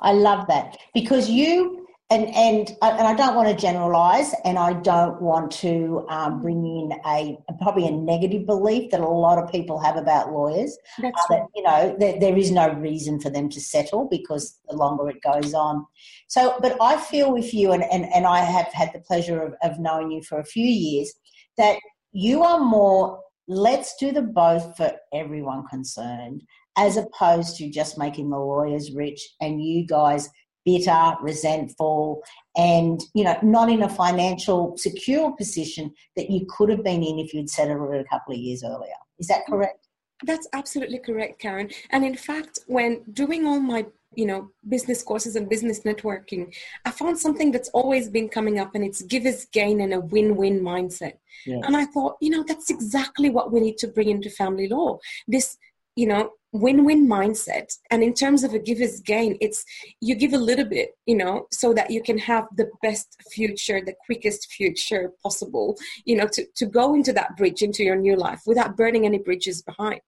I 0.00 0.12
love 0.12 0.46
that 0.48 0.76
because 0.94 1.30
you 1.30 1.86
and 2.10 2.28
and 2.36 2.68
and 2.82 3.08
I 3.08 3.14
don't 3.14 3.34
want 3.34 3.48
to 3.48 3.54
generalize, 3.56 4.32
and 4.44 4.58
I 4.58 4.74
don't 4.74 5.20
want 5.20 5.50
to 5.52 6.06
um, 6.08 6.40
bring 6.40 6.64
in 6.64 6.92
a 7.04 7.36
probably 7.60 7.88
a 7.88 7.90
negative 7.90 8.46
belief 8.46 8.92
that 8.92 9.00
a 9.00 9.08
lot 9.08 9.42
of 9.42 9.50
people 9.50 9.80
have 9.80 9.96
about 9.96 10.32
lawyers. 10.32 10.76
That's 11.02 11.18
uh, 11.18 11.34
that 11.34 11.46
you 11.56 11.62
know 11.64 11.96
there, 11.98 12.20
there 12.20 12.36
is 12.36 12.52
no 12.52 12.72
reason 12.74 13.18
for 13.18 13.30
them 13.30 13.48
to 13.48 13.60
settle 13.60 14.06
because 14.08 14.60
the 14.68 14.76
longer 14.76 15.08
it 15.08 15.20
goes 15.22 15.52
on 15.54 15.86
so 16.28 16.58
but 16.60 16.76
i 16.80 16.96
feel 16.96 17.32
with 17.32 17.52
you 17.54 17.72
and, 17.72 17.84
and, 17.84 18.06
and 18.12 18.26
i 18.26 18.40
have 18.40 18.72
had 18.72 18.92
the 18.92 19.00
pleasure 19.00 19.42
of, 19.42 19.54
of 19.62 19.78
knowing 19.78 20.10
you 20.10 20.22
for 20.22 20.38
a 20.38 20.44
few 20.44 20.66
years 20.66 21.12
that 21.56 21.78
you 22.12 22.42
are 22.42 22.60
more 22.60 23.20
let's 23.48 23.96
do 23.96 24.12
the 24.12 24.22
both 24.22 24.76
for 24.76 24.92
everyone 25.12 25.66
concerned 25.68 26.42
as 26.76 26.96
opposed 26.96 27.56
to 27.56 27.70
just 27.70 27.98
making 27.98 28.30
the 28.30 28.38
lawyers 28.38 28.92
rich 28.92 29.34
and 29.40 29.64
you 29.64 29.86
guys 29.86 30.28
bitter 30.64 31.14
resentful 31.20 32.22
and 32.56 33.00
you 33.14 33.22
know 33.22 33.38
not 33.42 33.70
in 33.70 33.82
a 33.82 33.88
financial 33.88 34.76
secure 34.76 35.34
position 35.36 35.92
that 36.16 36.28
you 36.28 36.44
could 36.50 36.68
have 36.68 36.82
been 36.82 37.04
in 37.04 37.20
if 37.20 37.32
you'd 37.32 37.48
settled 37.48 37.94
it 37.94 38.00
a 38.00 38.08
couple 38.08 38.34
of 38.34 38.40
years 38.40 38.64
earlier 38.64 38.94
is 39.18 39.28
that 39.28 39.46
correct 39.48 39.86
That's 40.24 40.48
absolutely 40.52 40.98
correct, 40.98 41.40
Karen. 41.40 41.70
And 41.90 42.04
in 42.04 42.16
fact, 42.16 42.60
when 42.66 43.02
doing 43.12 43.46
all 43.46 43.60
my 43.60 43.86
you 44.16 44.26
know 44.26 44.50
business 44.68 45.02
courses 45.02 45.36
and 45.36 45.48
business 45.48 45.80
networking, 45.80 46.54
I 46.84 46.90
found 46.90 47.18
something 47.18 47.52
that's 47.52 47.68
always 47.70 48.08
been 48.08 48.28
coming 48.28 48.58
up, 48.58 48.74
and 48.74 48.84
it's 48.84 49.02
givers 49.02 49.44
gain 49.46 49.80
and 49.80 49.94
a 49.94 50.00
win-win 50.00 50.60
mindset. 50.60 51.14
Yes. 51.44 51.62
And 51.66 51.76
I 51.76 51.84
thought, 51.84 52.16
you 52.20 52.30
know, 52.30 52.44
that's 52.46 52.70
exactly 52.70 53.30
what 53.30 53.52
we 53.52 53.60
need 53.60 53.78
to 53.78 53.88
bring 53.88 54.08
into 54.08 54.30
family 54.30 54.68
law. 54.68 54.98
This, 55.28 55.58
you 55.94 56.06
know, 56.06 56.30
win-win 56.52 57.06
mindset. 57.06 57.76
And 57.90 58.02
in 58.02 58.14
terms 58.14 58.44
of 58.44 58.54
a 58.54 58.58
giver's 58.58 59.00
gain, 59.00 59.36
it's 59.40 59.64
you 60.00 60.14
give 60.14 60.32
a 60.32 60.38
little 60.38 60.64
bit, 60.64 60.96
you 61.06 61.16
know, 61.16 61.46
so 61.50 61.74
that 61.74 61.90
you 61.90 62.02
can 62.02 62.18
have 62.18 62.46
the 62.56 62.70
best 62.82 63.16
future, 63.30 63.80
the 63.84 63.94
quickest 64.06 64.52
future 64.52 65.12
possible, 65.22 65.76
you 66.04 66.16
know, 66.16 66.26
to, 66.28 66.46
to 66.56 66.66
go 66.66 66.94
into 66.94 67.12
that 67.12 67.36
bridge 67.36 67.62
into 67.62 67.84
your 67.84 67.96
new 67.96 68.16
life 68.16 68.42
without 68.46 68.76
burning 68.76 69.04
any 69.04 69.18
bridges 69.18 69.62
behind. 69.62 70.00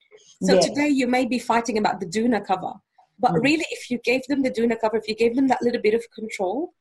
So 0.43 0.55
Yes. 0.55 0.67
today 0.67 0.89
you 0.89 1.07
may 1.07 1.25
be 1.27 1.39
fighting 1.39 1.79
about 1.79 2.01
the 2.01 2.07
doona 2.07 2.45
cover. 2.45 2.75
But 3.19 3.33
Mm. 3.33 3.43
really, 3.43 3.67
if 3.71 3.91
you 3.91 3.99
gave 3.99 4.23
them 4.29 4.43
the 4.43 4.51
doona 4.51 4.79
cover, 4.81 4.97
if 4.97 5.09
you 5.09 5.15
gave 5.17 5.35
them 5.37 5.49
that 5.49 5.63
little 5.63 5.81
bit 5.81 5.95
of 5.95 6.05
control, 6.11 6.73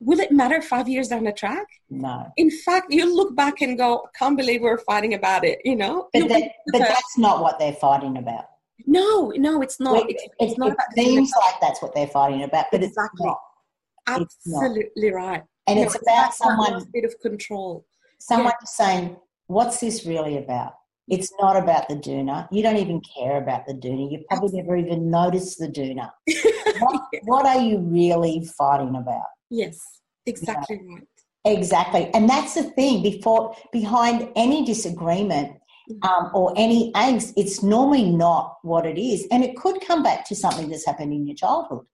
will 0.00 0.20
it 0.20 0.30
matter 0.30 0.60
five 0.62 0.88
years 0.88 1.08
down 1.08 1.24
the 1.24 1.32
track? 1.32 1.66
no 1.90 2.26
in 2.36 2.50
fact, 2.50 2.92
you 2.92 3.04
look 3.14 3.34
back 3.36 3.60
and 3.60 3.76
go, 3.78 4.06
can't 4.18 4.36
believe 4.36 4.60
we're 4.62 4.78
fighting 4.78 5.14
about 5.14 5.44
it, 5.44 5.58
you 5.64 5.76
know? 5.76 6.08
But, 6.12 6.28
that, 6.28 6.50
but 6.72 6.78
that's 6.80 7.18
not 7.18 7.40
what 7.42 7.58
they're 7.58 7.72
fighting 7.86 8.18
about. 8.18 8.46
no, 8.86 9.32
no, 9.36 9.62
it's 9.62 9.78
not. 9.80 9.92
Well, 9.94 10.04
It's, 10.08 10.22
it, 10.22 10.30
it's 10.40 10.58
not 10.58 10.68
it 10.68 10.74
about 10.74 10.92
seems 10.94 11.32
like 11.44 11.60
that's 11.60 11.80
what 11.82 11.94
they're 11.94 12.06
fighting 12.08 12.42
about, 12.42 12.66
but 12.72 12.82
Exactly. 12.82 13.26
it's 13.26 13.26
not. 13.26 14.20
it's 14.22 14.36
not. 14.46 14.64
absolutely 14.64 15.10
right. 15.12 15.42
And 15.66 15.78
No, 15.78 15.84
it's 15.86 15.94
about 15.94 16.04
that 16.06 16.34
someone, 16.34 16.72
last 16.74 16.92
bit 16.92 17.04
of 17.04 17.14
control. 17.20 17.86
someone 18.18 18.52
just 18.60 18.76
saying, 18.76 19.16
"What's 19.46 19.80
this 19.80 20.04
really 20.04 20.36
about?" 20.38 20.74
It's 21.08 21.30
not 21.40 21.56
about 21.56 21.88
the 21.88 21.96
doona. 21.96 22.48
You 22.50 22.62
don't 22.62 22.78
even 22.78 23.00
care 23.16 23.36
about 23.42 23.66
the 23.66 23.74
doona. 23.74 24.10
You 24.10 24.24
probably 24.28 24.60
never 24.62 24.76
even 24.76 25.10
noticed 25.10 25.58
the 25.58 25.68
doona. 25.68 26.10
What, 26.80 27.02
what 27.22 27.46
are 27.46 27.60
you 27.60 27.78
really 27.78 28.44
fighting 28.58 28.96
about? 28.96 29.22
yes, 29.50 29.78
exactly 30.26 30.80
right. 30.88 31.06
Exactly, 31.44 32.10
and 32.14 32.28
that's 32.28 32.54
the 32.54 32.64
thing. 32.64 33.02
Before 33.02 33.54
behind 33.72 34.28
any 34.36 34.64
disagreement 34.64 35.58
Mm-hmm. 35.90 36.08
um, 36.08 36.30
or 36.34 36.54
any 36.56 36.90
angst, 36.94 37.34
it's 37.36 37.62
normally 37.62 38.10
not 38.10 38.56
what 38.62 38.86
it 38.86 38.96
is. 38.98 39.26
And 39.30 39.44
it 39.44 39.54
could 39.54 39.82
come 39.82 40.02
back 40.02 40.26
to 40.28 40.34
something 40.34 40.70
that's 40.70 40.86
happened 40.86 41.12
in 41.12 41.26
your 41.26 41.36
childhood. 41.36 41.84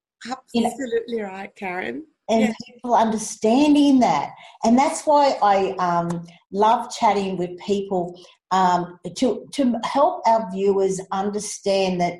You 0.54 0.60
know- 0.62 0.68
Absolutely 0.68 1.20
right, 1.22 1.50
Karen. 1.56 2.04
And 2.30 2.42
Yeah. 2.42 2.52
people 2.66 2.94
understanding 2.94 3.98
that. 4.00 4.30
And 4.64 4.78
that's 4.78 5.04
why 5.06 5.36
I 5.42 5.72
um, 5.78 6.26
love 6.52 6.90
chatting 6.90 7.36
with 7.36 7.58
people 7.58 8.18
um, 8.52 8.98
to, 9.16 9.46
to 9.52 9.74
help 9.84 10.22
our 10.26 10.48
viewers 10.52 11.00
understand 11.10 12.00
that, 12.00 12.14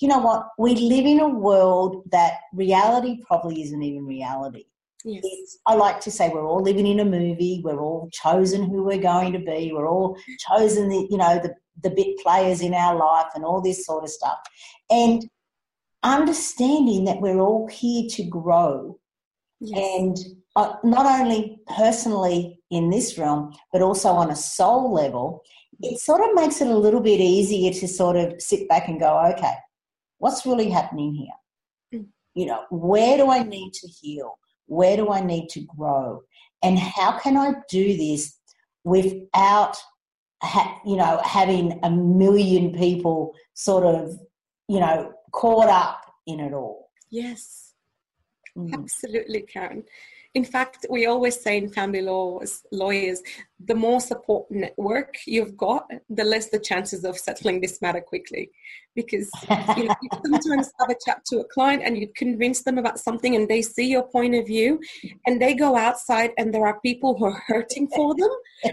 you 0.00 0.08
know 0.08 0.18
what, 0.18 0.46
we 0.58 0.74
live 0.76 1.06
in 1.06 1.20
a 1.20 1.28
world 1.28 2.04
that 2.12 2.34
reality 2.54 3.18
probably 3.26 3.62
isn't 3.62 3.82
even 3.82 4.06
reality. 4.06 4.64
Yes. 5.04 5.22
It's, 5.24 5.58
I 5.66 5.74
like 5.74 6.00
to 6.00 6.10
say 6.10 6.28
we're 6.28 6.46
all 6.46 6.62
living 6.62 6.86
in 6.86 7.00
a 7.00 7.04
movie. 7.04 7.60
We're 7.64 7.80
all 7.80 8.08
chosen 8.12 8.64
who 8.64 8.82
we're 8.84 8.98
going 9.00 9.32
to 9.32 9.38
be. 9.38 9.72
We're 9.72 9.88
all 9.88 10.16
chosen 10.48 10.88
the 10.88 11.06
you 11.08 11.16
know 11.16 11.38
the 11.40 11.54
the 11.82 11.90
bit 11.90 12.18
players 12.18 12.60
in 12.60 12.74
our 12.74 12.96
life 12.96 13.30
and 13.34 13.44
all 13.44 13.60
this 13.60 13.86
sort 13.86 14.02
of 14.02 14.10
stuff. 14.10 14.38
And 14.90 15.28
understanding 16.02 17.04
that 17.04 17.20
we're 17.20 17.40
all 17.40 17.68
here 17.68 18.08
to 18.10 18.24
grow 18.24 18.98
Yes. 19.60 19.98
and 19.98 20.16
uh, 20.56 20.74
not 20.84 21.06
only 21.20 21.60
personally 21.76 22.60
in 22.70 22.90
this 22.90 23.18
realm, 23.18 23.52
but 23.72 23.82
also 23.82 24.10
on 24.10 24.30
a 24.30 24.36
soul 24.36 24.92
level, 24.92 25.42
it 25.80 25.98
sort 25.98 26.20
of 26.20 26.34
makes 26.34 26.60
it 26.60 26.68
a 26.68 26.76
little 26.76 27.00
bit 27.00 27.20
easier 27.20 27.72
to 27.72 27.88
sort 27.88 28.16
of 28.16 28.40
sit 28.40 28.68
back 28.68 28.88
and 28.88 29.00
go, 29.00 29.18
okay, 29.32 29.54
what's 30.18 30.46
really 30.46 30.70
happening 30.70 31.14
here? 31.14 32.00
Mm. 32.00 32.06
You 32.34 32.46
know, 32.46 32.64
where 32.70 33.16
do 33.16 33.30
I 33.30 33.42
need 33.42 33.72
to 33.74 33.88
heal? 33.88 34.38
Where 34.66 34.96
do 34.96 35.10
I 35.10 35.20
need 35.20 35.48
to 35.50 35.60
grow? 35.60 36.22
And 36.62 36.78
how 36.78 37.18
can 37.18 37.36
I 37.36 37.54
do 37.70 37.96
this 37.96 38.36
without, 38.84 39.76
ha- 40.42 40.80
you 40.84 40.96
know, 40.96 41.20
having 41.24 41.78
a 41.82 41.90
million 41.90 42.72
people 42.72 43.34
sort 43.54 43.84
of, 43.84 44.18
you 44.68 44.80
know, 44.80 45.12
caught 45.32 45.68
up 45.68 46.00
in 46.26 46.40
it 46.40 46.52
all? 46.52 46.90
yes. 47.10 47.67
Mm. 48.58 48.74
Absolutely, 48.74 49.42
Karen. 49.42 49.84
In 50.34 50.44
fact, 50.44 50.86
we 50.90 51.06
always 51.06 51.40
say 51.40 51.56
in 51.56 51.68
family 51.68 52.02
laws, 52.02 52.64
lawyers, 52.70 53.22
the 53.64 53.74
more 53.74 54.00
support 54.00 54.50
network 54.50 55.16
you've 55.26 55.56
got, 55.56 55.90
the 56.08 56.24
less 56.24 56.48
the 56.50 56.58
chances 56.58 57.04
of 57.04 57.18
settling 57.18 57.60
this 57.60 57.82
matter 57.82 58.00
quickly. 58.00 58.50
Because 58.94 59.30
you, 59.76 59.84
know, 59.84 59.94
you 60.02 60.08
sometimes 60.24 60.70
have 60.80 60.90
a 60.90 60.96
chat 61.04 61.24
to 61.26 61.38
a 61.38 61.44
client 61.44 61.82
and 61.84 61.96
you 61.96 62.08
convince 62.16 62.62
them 62.62 62.78
about 62.78 62.98
something 62.98 63.36
and 63.36 63.48
they 63.48 63.62
see 63.62 63.86
your 63.86 64.02
point 64.08 64.34
of 64.34 64.46
view 64.46 64.80
and 65.26 65.40
they 65.40 65.54
go 65.54 65.76
outside 65.76 66.32
and 66.36 66.52
there 66.52 66.66
are 66.66 66.80
people 66.80 67.16
who 67.16 67.26
are 67.26 67.42
hurting 67.46 67.88
for 67.94 68.14
them 68.16 68.30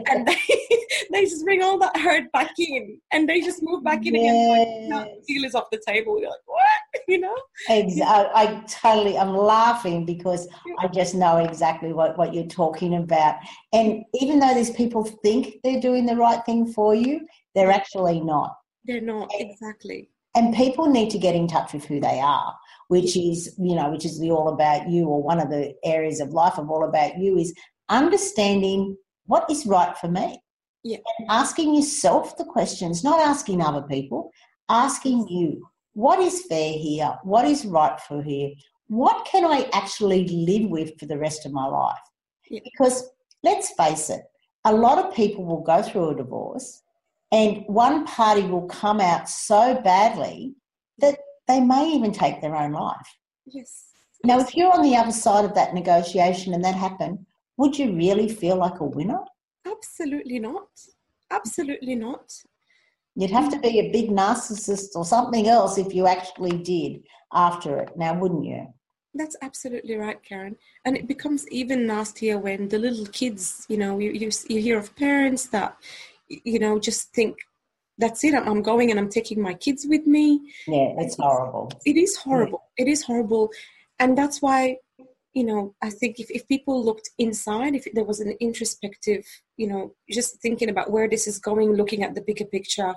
and 0.07 0.27
they, 0.27 0.37
they 1.11 1.25
just 1.25 1.43
bring 1.45 1.61
all 1.61 1.77
that 1.77 1.95
hurt 1.97 2.31
back 2.31 2.51
in 2.57 2.99
and 3.11 3.29
they 3.29 3.41
just 3.41 3.61
move 3.61 3.83
back 3.83 4.05
in 4.05 4.15
again. 4.15 4.87
Yes. 4.89 5.07
deal 5.27 5.43
is 5.43 5.53
off 5.53 5.69
the 5.71 5.81
table. 5.85 6.19
You're 6.19 6.29
like, 6.29 6.39
what? 6.45 6.61
You 7.07 7.19
know? 7.19 7.35
Ex- 7.69 8.01
I, 8.01 8.29
I 8.33 8.63
totally, 8.67 9.15
I'm 9.15 9.35
laughing 9.35 10.07
because 10.07 10.47
I 10.79 10.87
just 10.87 11.13
know 11.13 11.37
exactly 11.37 11.93
what, 11.93 12.17
what 12.17 12.33
you're 12.33 12.47
talking 12.47 12.95
about. 12.95 13.35
And 13.73 14.03
even 14.15 14.39
though 14.39 14.55
these 14.55 14.71
people 14.75 15.03
think 15.03 15.57
they're 15.63 15.81
doing 15.81 16.05
the 16.05 16.15
right 16.15 16.43
thing 16.45 16.71
for 16.71 16.93
you, 16.93 17.25
they're 17.53 17.71
actually 17.71 18.21
not. 18.21 18.55
They're 18.85 19.01
not. 19.01 19.31
Exactly. 19.33 20.09
And 20.35 20.53
people 20.53 20.89
need 20.89 21.09
to 21.11 21.17
get 21.17 21.35
in 21.35 21.47
touch 21.47 21.73
with 21.73 21.85
who 21.85 21.99
they 22.01 22.19
are, 22.19 22.53
which 22.89 23.15
is, 23.15 23.55
you 23.57 23.73
know, 23.73 23.89
which 23.89 24.05
is 24.05 24.19
the 24.19 24.31
all 24.31 24.49
about 24.49 24.89
you 24.89 25.07
or 25.07 25.23
one 25.23 25.39
of 25.39 25.49
the 25.49 25.73
areas 25.85 26.19
of 26.19 26.29
life 26.29 26.57
of 26.57 26.69
all 26.69 26.83
about 26.83 27.17
you 27.17 27.37
is 27.37 27.53
understanding 27.87 28.97
what 29.27 29.49
is 29.49 29.65
right 29.65 29.97
for 29.97 30.09
me. 30.09 30.39
Yeah. 30.83 30.97
And 31.19 31.29
asking 31.29 31.73
yourself 31.73 32.37
the 32.37 32.43
questions, 32.43 33.03
not 33.03 33.19
asking 33.21 33.61
other 33.61 33.81
people, 33.83 34.31
asking 34.69 35.27
you, 35.29 35.65
what 35.93 36.19
is 36.19 36.45
fair 36.47 36.73
here? 36.73 37.17
What 37.23 37.45
is 37.45 37.65
right 37.65 37.99
for 38.01 38.21
here? 38.21 38.51
What 38.87 39.25
can 39.25 39.45
I 39.45 39.69
actually 39.73 40.27
live 40.27 40.69
with 40.69 40.99
for 40.99 41.05
the 41.05 41.17
rest 41.17 41.45
of 41.45 41.53
my 41.53 41.65
life? 41.65 41.97
Yeah. 42.49 42.59
Because 42.63 43.09
let's 43.41 43.71
face 43.71 44.09
it, 44.09 44.21
a 44.65 44.73
lot 44.73 44.97
of 44.97 45.13
people 45.13 45.45
will 45.45 45.61
go 45.61 45.81
through 45.81 46.09
a 46.09 46.15
divorce 46.15 46.81
and 47.31 47.63
one 47.67 48.05
party 48.05 48.43
will 48.43 48.67
come 48.67 48.99
out 48.99 49.29
so 49.29 49.79
badly 49.81 50.55
that 50.99 51.17
they 51.47 51.59
may 51.59 51.91
even 51.91 52.11
take 52.11 52.41
their 52.41 52.55
own 52.55 52.71
life. 52.71 53.17
Yes. 53.45 53.85
Now, 54.23 54.39
if 54.39 54.55
you're 54.55 54.73
on 54.73 54.81
the 54.81 54.95
other 54.95 55.11
side 55.11 55.45
of 55.45 55.53
that 55.53 55.73
negotiation 55.73 56.53
and 56.53 56.63
that 56.63 56.75
happened, 56.75 57.25
would 57.57 57.77
you 57.77 57.95
really 57.95 58.27
feel 58.27 58.55
like 58.55 58.79
a 58.79 58.85
winner? 58.85 59.19
Absolutely 59.65 60.39
not. 60.39 60.67
Absolutely 61.31 61.95
not. 61.95 62.33
You'd 63.15 63.31
have 63.31 63.49
to 63.51 63.59
be 63.59 63.79
a 63.79 63.91
big 63.91 64.09
narcissist 64.09 64.95
or 64.95 65.05
something 65.05 65.47
else 65.47 65.77
if 65.77 65.93
you 65.93 66.07
actually 66.07 66.57
did 66.57 67.03
after 67.33 67.79
it, 67.79 67.95
now 67.95 68.17
wouldn't 68.17 68.45
you? 68.45 68.67
That's 69.17 69.37
absolutely 69.41 69.95
right, 69.95 70.21
Karen. 70.21 70.57
And 70.83 70.97
it 70.97 71.07
becomes 71.07 71.47
even 71.47 71.87
nastier 71.87 72.37
when 72.37 72.67
the 72.67 72.77
little 72.77 73.05
kids, 73.05 73.65
you 73.69 73.77
know, 73.77 73.97
you, 73.97 74.11
you, 74.11 74.29
you 74.49 74.59
hear 74.61 74.77
of 74.77 74.93
parents 74.97 75.47
that, 75.47 75.77
you 76.27 76.59
know, 76.59 76.79
just 76.79 77.13
think, 77.13 77.37
that's 77.97 78.25
it, 78.25 78.33
I'm, 78.35 78.45
I'm 78.45 78.61
going 78.61 78.91
and 78.91 78.99
I'm 78.99 79.09
taking 79.09 79.41
my 79.41 79.53
kids 79.53 79.85
with 79.87 80.05
me. 80.05 80.41
Yeah, 80.67 80.95
it's 80.97 81.15
horrible. 81.15 81.71
It 81.85 81.95
is 81.95 82.17
horrible. 82.17 82.63
It 82.77 82.89
is 82.89 83.03
horrible. 83.03 83.51
And 83.99 84.17
that's 84.17 84.41
why, 84.41 84.79
you 85.33 85.45
know, 85.45 85.75
I 85.81 85.91
think 85.91 86.19
if, 86.19 86.29
if 86.29 86.45
people 86.49 86.83
looked 86.83 87.09
inside, 87.17 87.73
if 87.73 87.87
there 87.93 88.03
was 88.03 88.19
an 88.19 88.35
introspective, 88.41 89.25
you 89.55 89.67
know, 89.67 89.95
just 90.11 90.41
thinking 90.41 90.69
about 90.69 90.91
where 90.91 91.07
this 91.07 91.25
is 91.25 91.39
going, 91.39 91.71
looking 91.71 92.03
at 92.03 92.15
the 92.15 92.21
bigger 92.21 92.43
picture, 92.45 92.95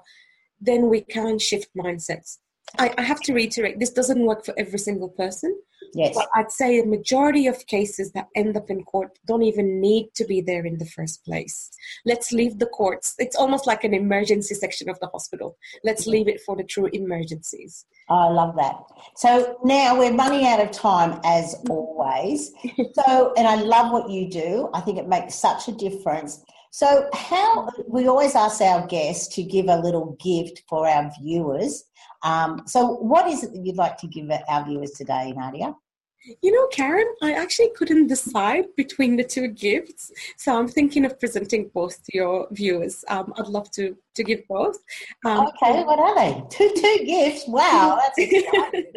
then 0.61 0.89
we 0.89 1.03
can 1.03 1.39
shift 1.39 1.69
mindsets. 1.77 2.39
I, 2.77 2.93
I 2.99 3.03
have 3.03 3.21
to 3.21 3.33
reiterate, 3.33 3.79
this 3.79 3.91
doesn't 3.91 4.27
work 4.27 4.45
for 4.45 4.55
every 4.59 4.81
single 4.81 5.11
person. 5.11 5.57
Yes. 5.95 6.15
But 6.15 6.29
I'd 6.35 6.51
say 6.51 6.81
a 6.81 6.87
majority 6.87 7.47
of 7.47 7.67
cases 7.67 8.13
that 8.13 8.29
end 8.35 8.57
up 8.57 8.71
in 8.71 8.85
court 8.85 9.19
don't 9.27 9.43
even 9.43 9.81
need 9.81 10.11
to 10.17 10.25
be 10.25 10.41
there 10.41 10.65
in 10.65 10.79
the 10.79 10.87
first 10.87 11.25
place. 11.25 11.71
Let's 12.05 12.33
leave 12.33 12.59
the 12.59 12.67
courts. 12.67 13.15
It's 13.19 13.37
almost 13.37 13.67
like 13.67 13.85
an 13.85 13.95
emergency 13.95 14.55
section 14.55 14.89
of 14.89 14.99
the 15.01 15.09
hospital. 15.09 15.57
Let's 15.85 16.07
leave 16.07 16.29
it 16.29 16.41
for 16.41 16.57
the 16.57 16.65
true 16.65 16.89
emergencies. 16.93 17.87
I 18.09 18.29
love 18.29 18.57
that. 18.57 18.77
So 19.17 19.59
now 19.65 19.99
we're 19.99 20.15
running 20.15 20.47
out 20.47 20.61
of 20.61 20.71
time 20.71 21.21
as 21.25 21.55
always. 21.69 22.53
So, 22.95 23.33
and 23.37 23.47
I 23.47 23.57
love 23.57 23.93
what 23.93 24.11
you 24.11 24.29
do. 24.29 24.71
I 24.75 24.81
think 24.81 24.99
it 24.99 25.09
makes 25.09 25.35
such 25.35 25.69
a 25.69 25.73
difference. 25.73 26.43
So, 26.71 27.09
how 27.13 27.69
we 27.87 28.09
always 28.09 28.35
ask 28.35 28.61
our 28.61 28.87
guests 28.87 29.35
to 29.37 29.43
give 29.43 29.69
a 29.69 29.77
little 29.77 30.17
gift 30.21 30.63
for 30.69 30.89
our 30.89 31.11
viewers. 31.21 31.85
Um, 32.23 32.63
so, 32.67 32.87
what 32.87 33.29
is 33.29 33.45
it 33.45 33.53
that 33.53 33.65
you'd 33.65 33.77
like 33.77 33.97
to 33.99 34.07
give 34.07 34.31
our 34.49 34.65
viewers 34.65 34.93
today, 34.93 35.33
Nadia? 35.37 35.75
You 36.43 36.53
know, 36.53 36.67
Karen, 36.69 37.07
I 37.23 37.33
actually 37.33 37.71
couldn't 37.77 38.09
decide 38.09 38.65
between 38.77 39.17
the 39.17 39.25
two 39.25 39.49
gifts. 39.49 40.13
So 40.37 40.59
I'm 40.59 40.69
thinking 40.69 41.05
of 41.05 41.19
presenting 41.19 41.71
both 41.73 42.03
to 42.05 42.11
your 42.13 42.49
viewers. 42.51 43.05
Um, 43.09 43.33
I'd 43.39 43.47
love 43.47 43.71
to, 43.73 43.97
to 44.19 44.25
give 44.31 44.43
both. 44.49 44.77
Um, 45.25 45.47
Okay, 45.63 45.83
what 45.85 45.99
are 45.99 46.15
they? 46.21 46.33
Two 46.51 46.71
two 46.77 46.97
gifts. 47.07 47.45
Wow, 47.49 47.99
that's 48.01 48.19
exciting. 48.19 48.93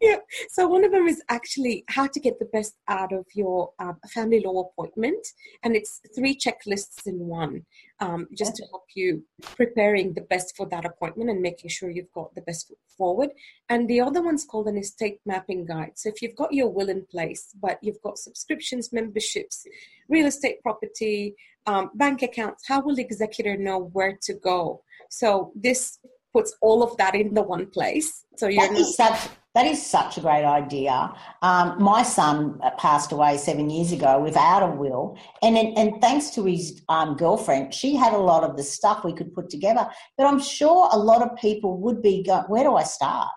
yeah. 0.00 0.16
So 0.50 0.66
one 0.74 0.84
of 0.84 0.92
them 0.92 1.06
is 1.06 1.22
actually 1.28 1.84
how 1.88 2.06
to 2.14 2.20
get 2.26 2.38
the 2.38 2.50
best 2.56 2.74
out 2.88 3.12
of 3.12 3.24
your 3.34 3.70
um, 3.78 3.96
family 4.16 4.40
law 4.44 4.58
appointment, 4.68 5.24
and 5.62 5.76
it's 5.76 6.00
three 6.16 6.34
checklists 6.44 7.06
in 7.06 7.18
one, 7.40 7.64
um, 8.00 8.26
just 8.36 8.56
to 8.56 8.64
help 8.70 8.84
you 8.94 9.22
preparing 9.56 10.12
the 10.14 10.26
best 10.32 10.56
for 10.56 10.66
that 10.70 10.84
appointment 10.84 11.30
and 11.30 11.40
making 11.40 11.70
sure 11.70 11.90
you've 11.90 12.12
got 12.12 12.34
the 12.34 12.42
best 12.42 12.68
foot 12.68 12.78
forward. 12.98 13.30
And 13.68 13.88
the 13.88 14.00
other 14.00 14.22
one's 14.22 14.44
called 14.44 14.68
an 14.68 14.78
estate 14.78 15.20
mapping 15.26 15.64
guide. 15.66 15.92
So 15.96 16.08
if 16.08 16.20
you've 16.22 16.36
got 16.36 16.52
your 16.52 16.70
will 16.70 16.88
in 16.88 17.04
place, 17.10 17.54
but 17.60 17.78
you've 17.82 18.02
got 18.02 18.18
subscriptions, 18.18 18.92
memberships, 18.92 19.66
real 20.08 20.26
estate 20.26 20.62
property, 20.62 21.34
um, 21.66 21.90
bank 21.94 22.22
accounts, 22.22 22.64
how 22.66 22.80
will 22.80 22.94
the 22.94 23.02
executor 23.02 23.56
know 23.56 23.90
where 23.92 24.18
to 24.22 24.34
go? 24.34 24.82
So 25.10 25.52
this 25.54 25.98
puts 26.32 26.54
all 26.60 26.82
of 26.82 26.96
that 26.96 27.14
in 27.14 27.32
the 27.32 27.42
one 27.42 27.66
place. 27.66 28.24
So 28.36 28.48
you're 28.48 28.66
That 28.68 28.76
is 28.76 28.96
such 28.96 29.28
that 29.54 29.66
is 29.66 29.80
such 29.80 30.18
a 30.18 30.20
great 30.20 30.44
idea. 30.44 31.14
Um, 31.42 31.80
my 31.80 32.02
son 32.02 32.60
passed 32.76 33.12
away 33.12 33.36
seven 33.36 33.70
years 33.70 33.92
ago 33.92 34.18
without 34.18 34.64
a 34.64 34.66
will, 34.66 35.16
and 35.42 35.56
and, 35.56 35.78
and 35.78 36.00
thanks 36.00 36.30
to 36.30 36.44
his 36.44 36.82
um, 36.88 37.16
girlfriend, 37.16 37.72
she 37.72 37.94
had 37.94 38.12
a 38.12 38.18
lot 38.18 38.42
of 38.42 38.56
the 38.56 38.64
stuff 38.64 39.04
we 39.04 39.12
could 39.12 39.32
put 39.32 39.48
together. 39.50 39.88
But 40.18 40.26
I'm 40.26 40.40
sure 40.40 40.88
a 40.92 40.98
lot 40.98 41.22
of 41.22 41.36
people 41.36 41.78
would 41.78 42.02
be 42.02 42.24
going, 42.24 42.44
"Where 42.48 42.64
do 42.64 42.74
I 42.74 42.82
start? 42.82 43.28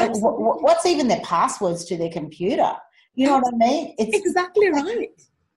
Wh- 0.00 0.16
wh- 0.16 0.62
What's 0.62 0.86
even 0.86 1.06
their 1.08 1.20
passwords 1.20 1.84
to 1.86 1.98
their 1.98 2.10
computer? 2.10 2.72
You 3.14 3.26
know 3.26 3.38
what 3.38 3.52
I 3.52 3.56
mean? 3.56 3.94
It's 3.98 4.16
exactly 4.16 4.70
right 4.70 5.10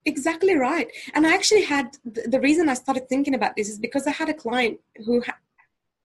exactly 0.05 0.55
right 0.55 0.87
and 1.13 1.27
i 1.27 1.33
actually 1.33 1.61
had 1.63 1.97
the, 2.05 2.39
reason 2.39 2.69
i 2.69 2.73
started 2.73 3.07
thinking 3.07 3.35
about 3.35 3.55
this 3.55 3.69
is 3.69 3.77
because 3.79 4.07
i 4.07 4.11
had 4.11 4.29
a 4.29 4.33
client 4.33 4.79
who 5.05 5.21
ha- 5.21 5.37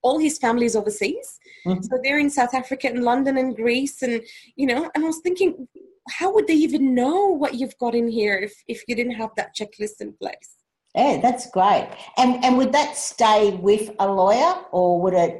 all 0.03 0.19
his 0.19 0.37
family 0.37 0.65
is 0.65 0.75
overseas 0.75 1.39
Mhm. 1.65 1.83
so 1.83 1.99
they're 2.03 2.19
in 2.19 2.29
south 2.29 2.53
africa 2.53 2.87
and 2.87 3.03
london 3.03 3.37
and 3.37 3.55
greece 3.55 4.01
and 4.03 4.21
you 4.55 4.67
know 4.67 4.89
and 4.93 5.03
i 5.03 5.07
was 5.07 5.19
thinking 5.19 5.67
how 6.09 6.33
would 6.33 6.47
they 6.47 6.53
even 6.53 6.93
know 6.95 7.25
what 7.27 7.55
you've 7.55 7.77
got 7.79 7.95
in 7.95 8.07
here 8.07 8.35
if 8.37 8.53
if 8.67 8.83
you 8.87 8.95
didn't 8.95 9.13
have 9.23 9.31
that 9.35 9.55
checklist 9.55 9.99
in 10.01 10.13
place 10.13 10.51
Yeah, 10.95 11.17
that's 11.25 11.45
great. 11.57 11.87
And 12.21 12.31
and 12.43 12.57
would 12.59 12.71
that 12.79 12.91
stay 12.97 13.41
with 13.69 13.85
a 14.05 14.07
lawyer, 14.19 14.51
or 14.77 14.87
would 15.01 15.13
it 15.25 15.33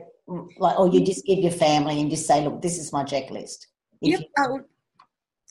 like, 0.64 0.78
or 0.80 0.86
you 0.94 1.00
just 1.12 1.24
give 1.30 1.40
your 1.48 1.56
family 1.68 1.96
and 2.02 2.10
just 2.16 2.26
say, 2.32 2.38
look, 2.46 2.58
this 2.66 2.78
is 2.82 2.88
my 2.98 3.04
checklist? 3.12 3.60
Yep, 4.02 4.20
you- 4.20 4.28
I 4.44 4.46
would 4.52 4.66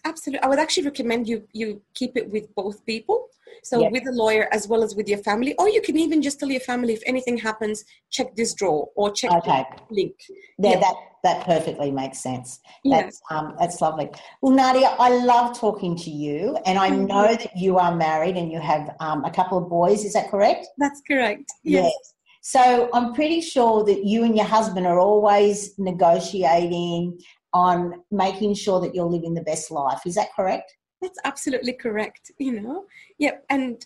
absolutely. 0.07 0.43
I 0.43 0.49
would 0.49 0.59
actually 0.59 0.85
recommend 0.85 1.29
you 1.29 1.47
you 1.53 1.83
keep 1.95 2.17
it 2.17 2.31
with 2.31 2.55
both 2.55 2.85
people. 2.87 3.29
So 3.63 3.81
yep. 3.81 3.91
with 3.91 4.07
a 4.07 4.13
lawyer 4.13 4.49
as 4.53 4.69
well 4.69 4.85
as 4.85 4.95
with 4.95 5.09
your 5.09 5.19
family, 5.19 5.55
or 5.59 5.69
you 5.69 5.81
can 5.81 5.97
even 5.99 6.23
just 6.23 6.39
tell 6.39 6.51
your 6.51 6.61
family 6.61 6.93
if 6.93 7.03
anything 7.07 7.37
happens, 7.37 7.85
check 8.11 8.37
this 8.37 8.55
drawer 8.55 8.89
or 8.95 9.11
check 9.11 9.33
okay. 9.33 9.65
the 9.89 9.95
link. 9.95 10.15
Yeah, 10.59 10.71
yep. 10.71 10.81
that 10.81 10.95
that 11.25 11.45
perfectly 11.45 11.91
makes 11.91 12.19
sense. 12.21 12.61
That's 12.85 13.21
um, 13.31 13.57
that's 13.59 13.81
lovely. 13.81 14.09
Well, 14.41 14.55
Nadia, 14.55 14.95
I 14.99 15.09
love 15.25 15.59
talking 15.59 15.97
to 15.97 16.11
you, 16.11 16.57
and 16.65 16.79
I 16.79 16.91
mm-hmm. 16.91 17.07
know 17.07 17.35
that 17.35 17.57
you 17.57 17.79
are 17.79 17.95
married 17.95 18.37
and 18.37 18.53
you 18.53 18.61
have 18.61 18.95
um, 19.01 19.25
a 19.25 19.31
couple 19.31 19.59
of 19.59 19.69
boys. 19.69 20.05
Is 20.05 20.13
that 20.13 20.31
correct? 20.31 20.69
That's 20.79 21.01
correct. 21.09 21.53
Yes. 21.65 21.85
yes. 21.85 22.15
So 22.43 22.89
I'm 22.95 23.13
pretty 23.13 23.41
sure 23.41 23.83
that 23.85 24.05
you 24.05 24.23
and 24.23 24.37
your 24.37 24.47
husband 24.47 24.87
are 24.87 25.01
always 25.01 25.77
negotiating 25.79 27.19
on 27.53 28.03
making 28.11 28.55
sure 28.55 28.81
that 28.81 28.95
you're 28.95 29.07
living 29.07 29.35
the 29.35 29.43
best 29.43 29.71
life. 29.71 30.01
Is 30.07 30.15
that 30.15 30.35
correct? 30.35 30.77
That's 31.01 31.19
absolutely 31.25 31.73
correct. 31.73 32.31
You 32.39 32.61
know, 32.61 32.85
yep. 33.19 33.45
And 33.51 33.85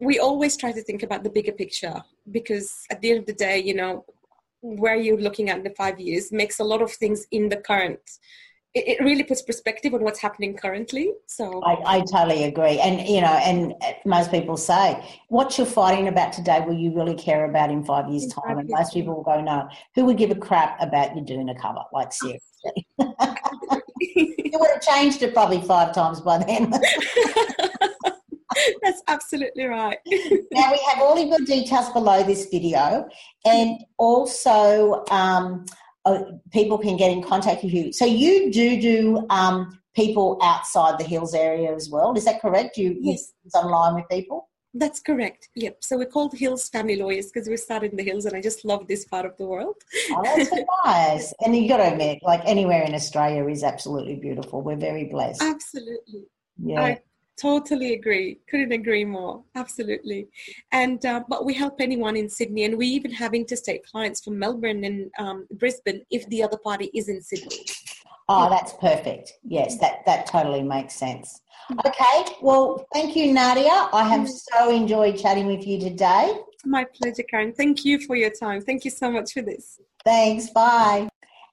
we 0.00 0.18
always 0.18 0.56
try 0.56 0.72
to 0.72 0.82
think 0.82 1.02
about 1.02 1.24
the 1.24 1.30
bigger 1.30 1.52
picture 1.52 2.02
because 2.30 2.70
at 2.90 3.00
the 3.00 3.10
end 3.10 3.20
of 3.20 3.26
the 3.26 3.32
day, 3.32 3.58
you 3.58 3.74
know, 3.74 4.04
where 4.60 4.96
you're 4.96 5.20
looking 5.20 5.48
at 5.48 5.62
the 5.62 5.70
five 5.70 6.00
years 6.00 6.32
makes 6.32 6.58
a 6.58 6.64
lot 6.64 6.82
of 6.82 6.92
things 6.92 7.26
in 7.30 7.48
the 7.48 7.56
current 7.56 8.00
it, 8.76 9.00
really 9.02 9.22
puts 9.22 9.42
perspective 9.42 9.94
on 9.94 10.02
what's 10.02 10.20
happening 10.20 10.54
currently. 10.54 11.12
So 11.26 11.62
I, 11.64 11.96
I, 11.96 12.00
totally 12.00 12.44
agree, 12.44 12.78
and 12.78 13.06
you 13.08 13.20
know, 13.20 13.28
and 13.28 13.74
most 14.04 14.30
people 14.30 14.56
say, 14.56 15.02
"What 15.28 15.56
you're 15.56 15.66
fighting 15.66 16.08
about 16.08 16.32
today, 16.32 16.60
will 16.66 16.74
you 16.74 16.94
really 16.94 17.14
care 17.14 17.46
about 17.46 17.70
in 17.70 17.84
five 17.84 18.08
years' 18.08 18.26
time?" 18.28 18.58
And 18.58 18.68
most 18.68 18.92
people 18.92 19.14
will 19.14 19.22
go, 19.22 19.40
"No." 19.40 19.68
Who 19.94 20.04
would 20.04 20.18
give 20.18 20.30
a 20.30 20.34
crap 20.34 20.80
about 20.80 21.16
you 21.16 21.22
doing 21.22 21.48
a 21.48 21.58
cover? 21.58 21.82
Like 21.92 22.12
seriously, 22.12 22.86
you 24.00 24.58
would 24.58 24.70
have 24.70 24.82
changed 24.82 25.22
it 25.22 25.32
probably 25.32 25.62
five 25.62 25.94
times 25.94 26.20
by 26.20 26.38
then. 26.38 26.70
That's 28.82 29.02
absolutely 29.08 29.66
right. 29.66 29.98
now 30.06 30.72
we 30.72 30.80
have 30.90 31.02
all 31.02 31.20
of 31.20 31.28
your 31.28 31.46
details 31.46 31.90
below 31.90 32.22
this 32.22 32.46
video, 32.46 33.08
and 33.46 33.78
also. 33.98 35.04
Um, 35.10 35.64
uh, 36.06 36.22
people 36.52 36.78
can 36.78 36.96
get 36.96 37.10
in 37.10 37.22
contact 37.22 37.62
with 37.64 37.74
you. 37.74 37.92
So 37.92 38.06
you 38.06 38.50
do 38.50 38.80
do 38.80 39.26
um, 39.28 39.78
people 39.94 40.38
outside 40.40 40.98
the 40.98 41.04
hills 41.04 41.34
area 41.34 41.74
as 41.74 41.90
well. 41.90 42.14
Is 42.16 42.24
that 42.24 42.40
correct? 42.40 42.78
You 42.78 42.96
yes. 43.00 43.32
online 43.54 43.96
with 43.96 44.08
people. 44.08 44.48
That's 44.72 45.00
correct. 45.00 45.48
Yep. 45.56 45.78
So 45.80 45.96
we're 45.96 46.06
called 46.06 46.34
Hills 46.34 46.68
Family 46.68 46.96
Lawyers 46.96 47.30
because 47.32 47.48
we 47.48 47.56
started 47.56 47.90
in 47.92 47.96
the 47.96 48.04
hills, 48.04 48.26
and 48.26 48.36
I 48.36 48.40
just 48.40 48.64
love 48.64 48.86
this 48.86 49.04
part 49.06 49.26
of 49.26 49.36
the 49.36 49.46
world. 49.46 49.76
oh, 50.10 50.22
that's 50.22 50.50
so 50.50 50.64
nice. 50.84 51.34
And 51.44 51.56
you 51.56 51.68
got 51.68 51.78
to 51.78 51.90
admit, 51.92 52.18
like 52.22 52.42
anywhere 52.44 52.82
in 52.82 52.94
Australia 52.94 53.46
is 53.48 53.64
absolutely 53.64 54.16
beautiful. 54.16 54.62
We're 54.62 54.76
very 54.76 55.04
blessed. 55.04 55.42
Absolutely. 55.42 56.26
Yeah. 56.62 56.82
I 56.82 57.00
Totally 57.40 57.92
agree. 57.92 58.38
Couldn't 58.48 58.72
agree 58.72 59.04
more. 59.04 59.42
Absolutely. 59.54 60.28
And 60.72 61.04
uh, 61.04 61.22
but 61.28 61.44
we 61.44 61.52
help 61.52 61.80
anyone 61.80 62.16
in 62.16 62.28
Sydney, 62.30 62.64
and 62.64 62.78
we 62.78 62.86
even 62.86 63.10
have 63.10 63.34
interstate 63.34 63.84
clients 63.84 64.24
from 64.24 64.38
Melbourne 64.38 64.84
and 64.84 65.10
um, 65.18 65.46
Brisbane 65.52 66.02
if 66.10 66.26
the 66.28 66.42
other 66.42 66.56
party 66.56 66.90
is 66.94 67.08
in 67.08 67.20
Sydney. 67.20 67.66
Oh, 68.28 68.48
that's 68.48 68.72
perfect. 68.74 69.34
Yes, 69.44 69.78
that 69.78 70.04
that 70.06 70.26
totally 70.26 70.62
makes 70.62 70.94
sense. 70.94 71.42
Okay. 71.84 72.24
Well, 72.40 72.86
thank 72.92 73.14
you, 73.14 73.32
Nadia. 73.32 73.88
I 73.92 74.08
have 74.08 74.28
so 74.28 74.70
enjoyed 74.70 75.18
chatting 75.18 75.46
with 75.46 75.66
you 75.66 75.78
today. 75.78 76.38
My 76.64 76.84
pleasure, 76.84 77.22
Karen. 77.22 77.52
Thank 77.52 77.84
you 77.84 78.00
for 78.00 78.16
your 78.16 78.30
time. 78.30 78.62
Thank 78.62 78.84
you 78.84 78.90
so 78.90 79.10
much 79.10 79.32
for 79.32 79.42
this. 79.42 79.78
Thanks. 80.04 80.50
Bye. 80.50 81.08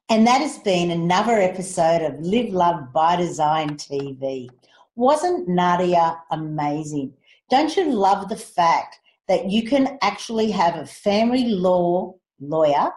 And 0.09 0.27
that 0.27 0.41
has 0.41 0.59
been 0.59 0.91
another 0.91 1.39
episode 1.39 2.01
of 2.01 2.19
Live 2.19 2.53
Love 2.53 2.93
by 2.93 3.15
Design 3.15 3.71
TV. 3.71 4.49
Wasn't 4.95 5.47
Nadia 5.47 6.17
amazing? 6.31 7.13
Don't 7.49 7.75
you 7.75 7.91
love 7.91 8.29
the 8.29 8.35
fact 8.35 8.99
that 9.27 9.49
you 9.49 9.63
can 9.63 9.97
actually 10.01 10.51
have 10.51 10.75
a 10.75 10.85
family 10.85 11.45
law 11.49 12.13
lawyer 12.39 12.91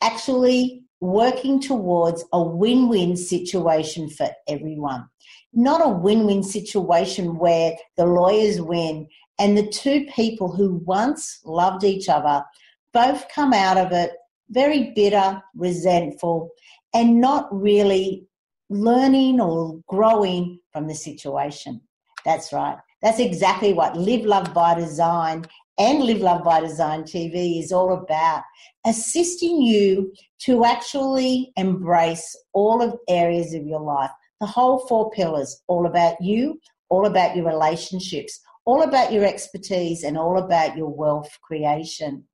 actually 0.00 0.84
working 1.00 1.60
towards 1.60 2.24
a 2.32 2.42
win 2.42 2.88
win 2.88 3.16
situation 3.16 4.10
for 4.10 4.28
everyone? 4.48 5.08
Not 5.52 5.84
a 5.84 5.88
win 5.88 6.26
win 6.26 6.42
situation 6.42 7.38
where 7.38 7.76
the 7.96 8.06
lawyers 8.06 8.60
win 8.60 9.08
and 9.38 9.56
the 9.56 9.68
two 9.68 10.06
people 10.14 10.50
who 10.50 10.82
once 10.84 11.40
loved 11.44 11.84
each 11.84 12.08
other 12.08 12.44
both 12.92 13.24
come 13.34 13.52
out 13.52 13.76
of 13.76 13.92
it 13.92 14.12
very 14.50 14.92
bitter, 14.94 15.42
resentful, 15.54 16.50
and 16.94 17.20
not 17.20 17.48
really 17.52 18.26
learning 18.70 19.40
or 19.40 19.80
growing 19.88 20.60
from 20.72 20.86
the 20.86 20.94
situation. 20.94 21.80
That's 22.24 22.52
right. 22.52 22.76
That's 23.02 23.20
exactly 23.20 23.72
what 23.72 23.96
Live 23.96 24.24
Love 24.24 24.52
by 24.52 24.74
Design 24.74 25.44
and 25.78 26.02
Live 26.02 26.20
Love 26.20 26.42
by 26.42 26.60
Design 26.60 27.02
TV 27.02 27.60
is 27.60 27.72
all 27.72 27.92
about. 27.92 28.42
Assisting 28.84 29.62
you 29.62 30.12
to 30.40 30.64
actually 30.64 31.52
embrace 31.56 32.36
all 32.52 32.82
of 32.82 32.98
areas 33.08 33.54
of 33.54 33.64
your 33.66 33.80
life, 33.80 34.10
the 34.40 34.46
whole 34.46 34.86
four 34.88 35.10
pillars, 35.12 35.62
all 35.68 35.86
about 35.86 36.20
you, 36.20 36.60
all 36.88 37.06
about 37.06 37.36
your 37.36 37.46
relationships, 37.46 38.40
all 38.64 38.82
about 38.82 39.12
your 39.12 39.24
expertise, 39.24 40.02
and 40.02 40.18
all 40.18 40.38
about 40.38 40.76
your 40.76 40.88
wealth 40.88 41.30
creation. 41.42 42.24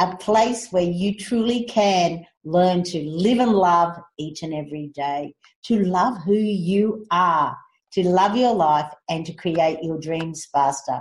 A 0.00 0.16
place 0.16 0.68
where 0.70 0.82
you 0.82 1.16
truly 1.16 1.64
can 1.64 2.24
learn 2.44 2.82
to 2.84 3.02
live 3.02 3.40
and 3.40 3.52
love 3.52 3.96
each 4.18 4.42
and 4.42 4.54
every 4.54 4.88
day, 4.94 5.34
to 5.64 5.84
love 5.84 6.18
who 6.18 6.34
you 6.34 7.04
are, 7.10 7.56
to 7.92 8.06
love 8.06 8.36
your 8.36 8.54
life, 8.54 8.92
and 9.08 9.26
to 9.26 9.32
create 9.32 9.82
your 9.82 9.98
dreams 9.98 10.46
faster. 10.52 11.00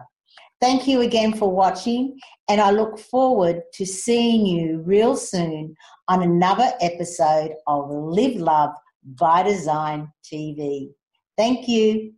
Thank 0.59 0.87
you 0.87 1.01
again 1.01 1.33
for 1.33 1.51
watching, 1.51 2.17
and 2.49 2.59
I 2.59 2.71
look 2.71 2.97
forward 2.97 3.61
to 3.73 3.85
seeing 3.85 4.45
you 4.45 4.79
real 4.79 5.15
soon 5.15 5.75
on 6.07 6.23
another 6.23 6.71
episode 6.81 7.51
of 7.67 7.91
Live 7.91 8.37
Love 8.37 8.71
by 9.03 9.43
Design 9.43 10.11
TV. 10.23 10.89
Thank 11.37 11.67
you. 11.67 12.13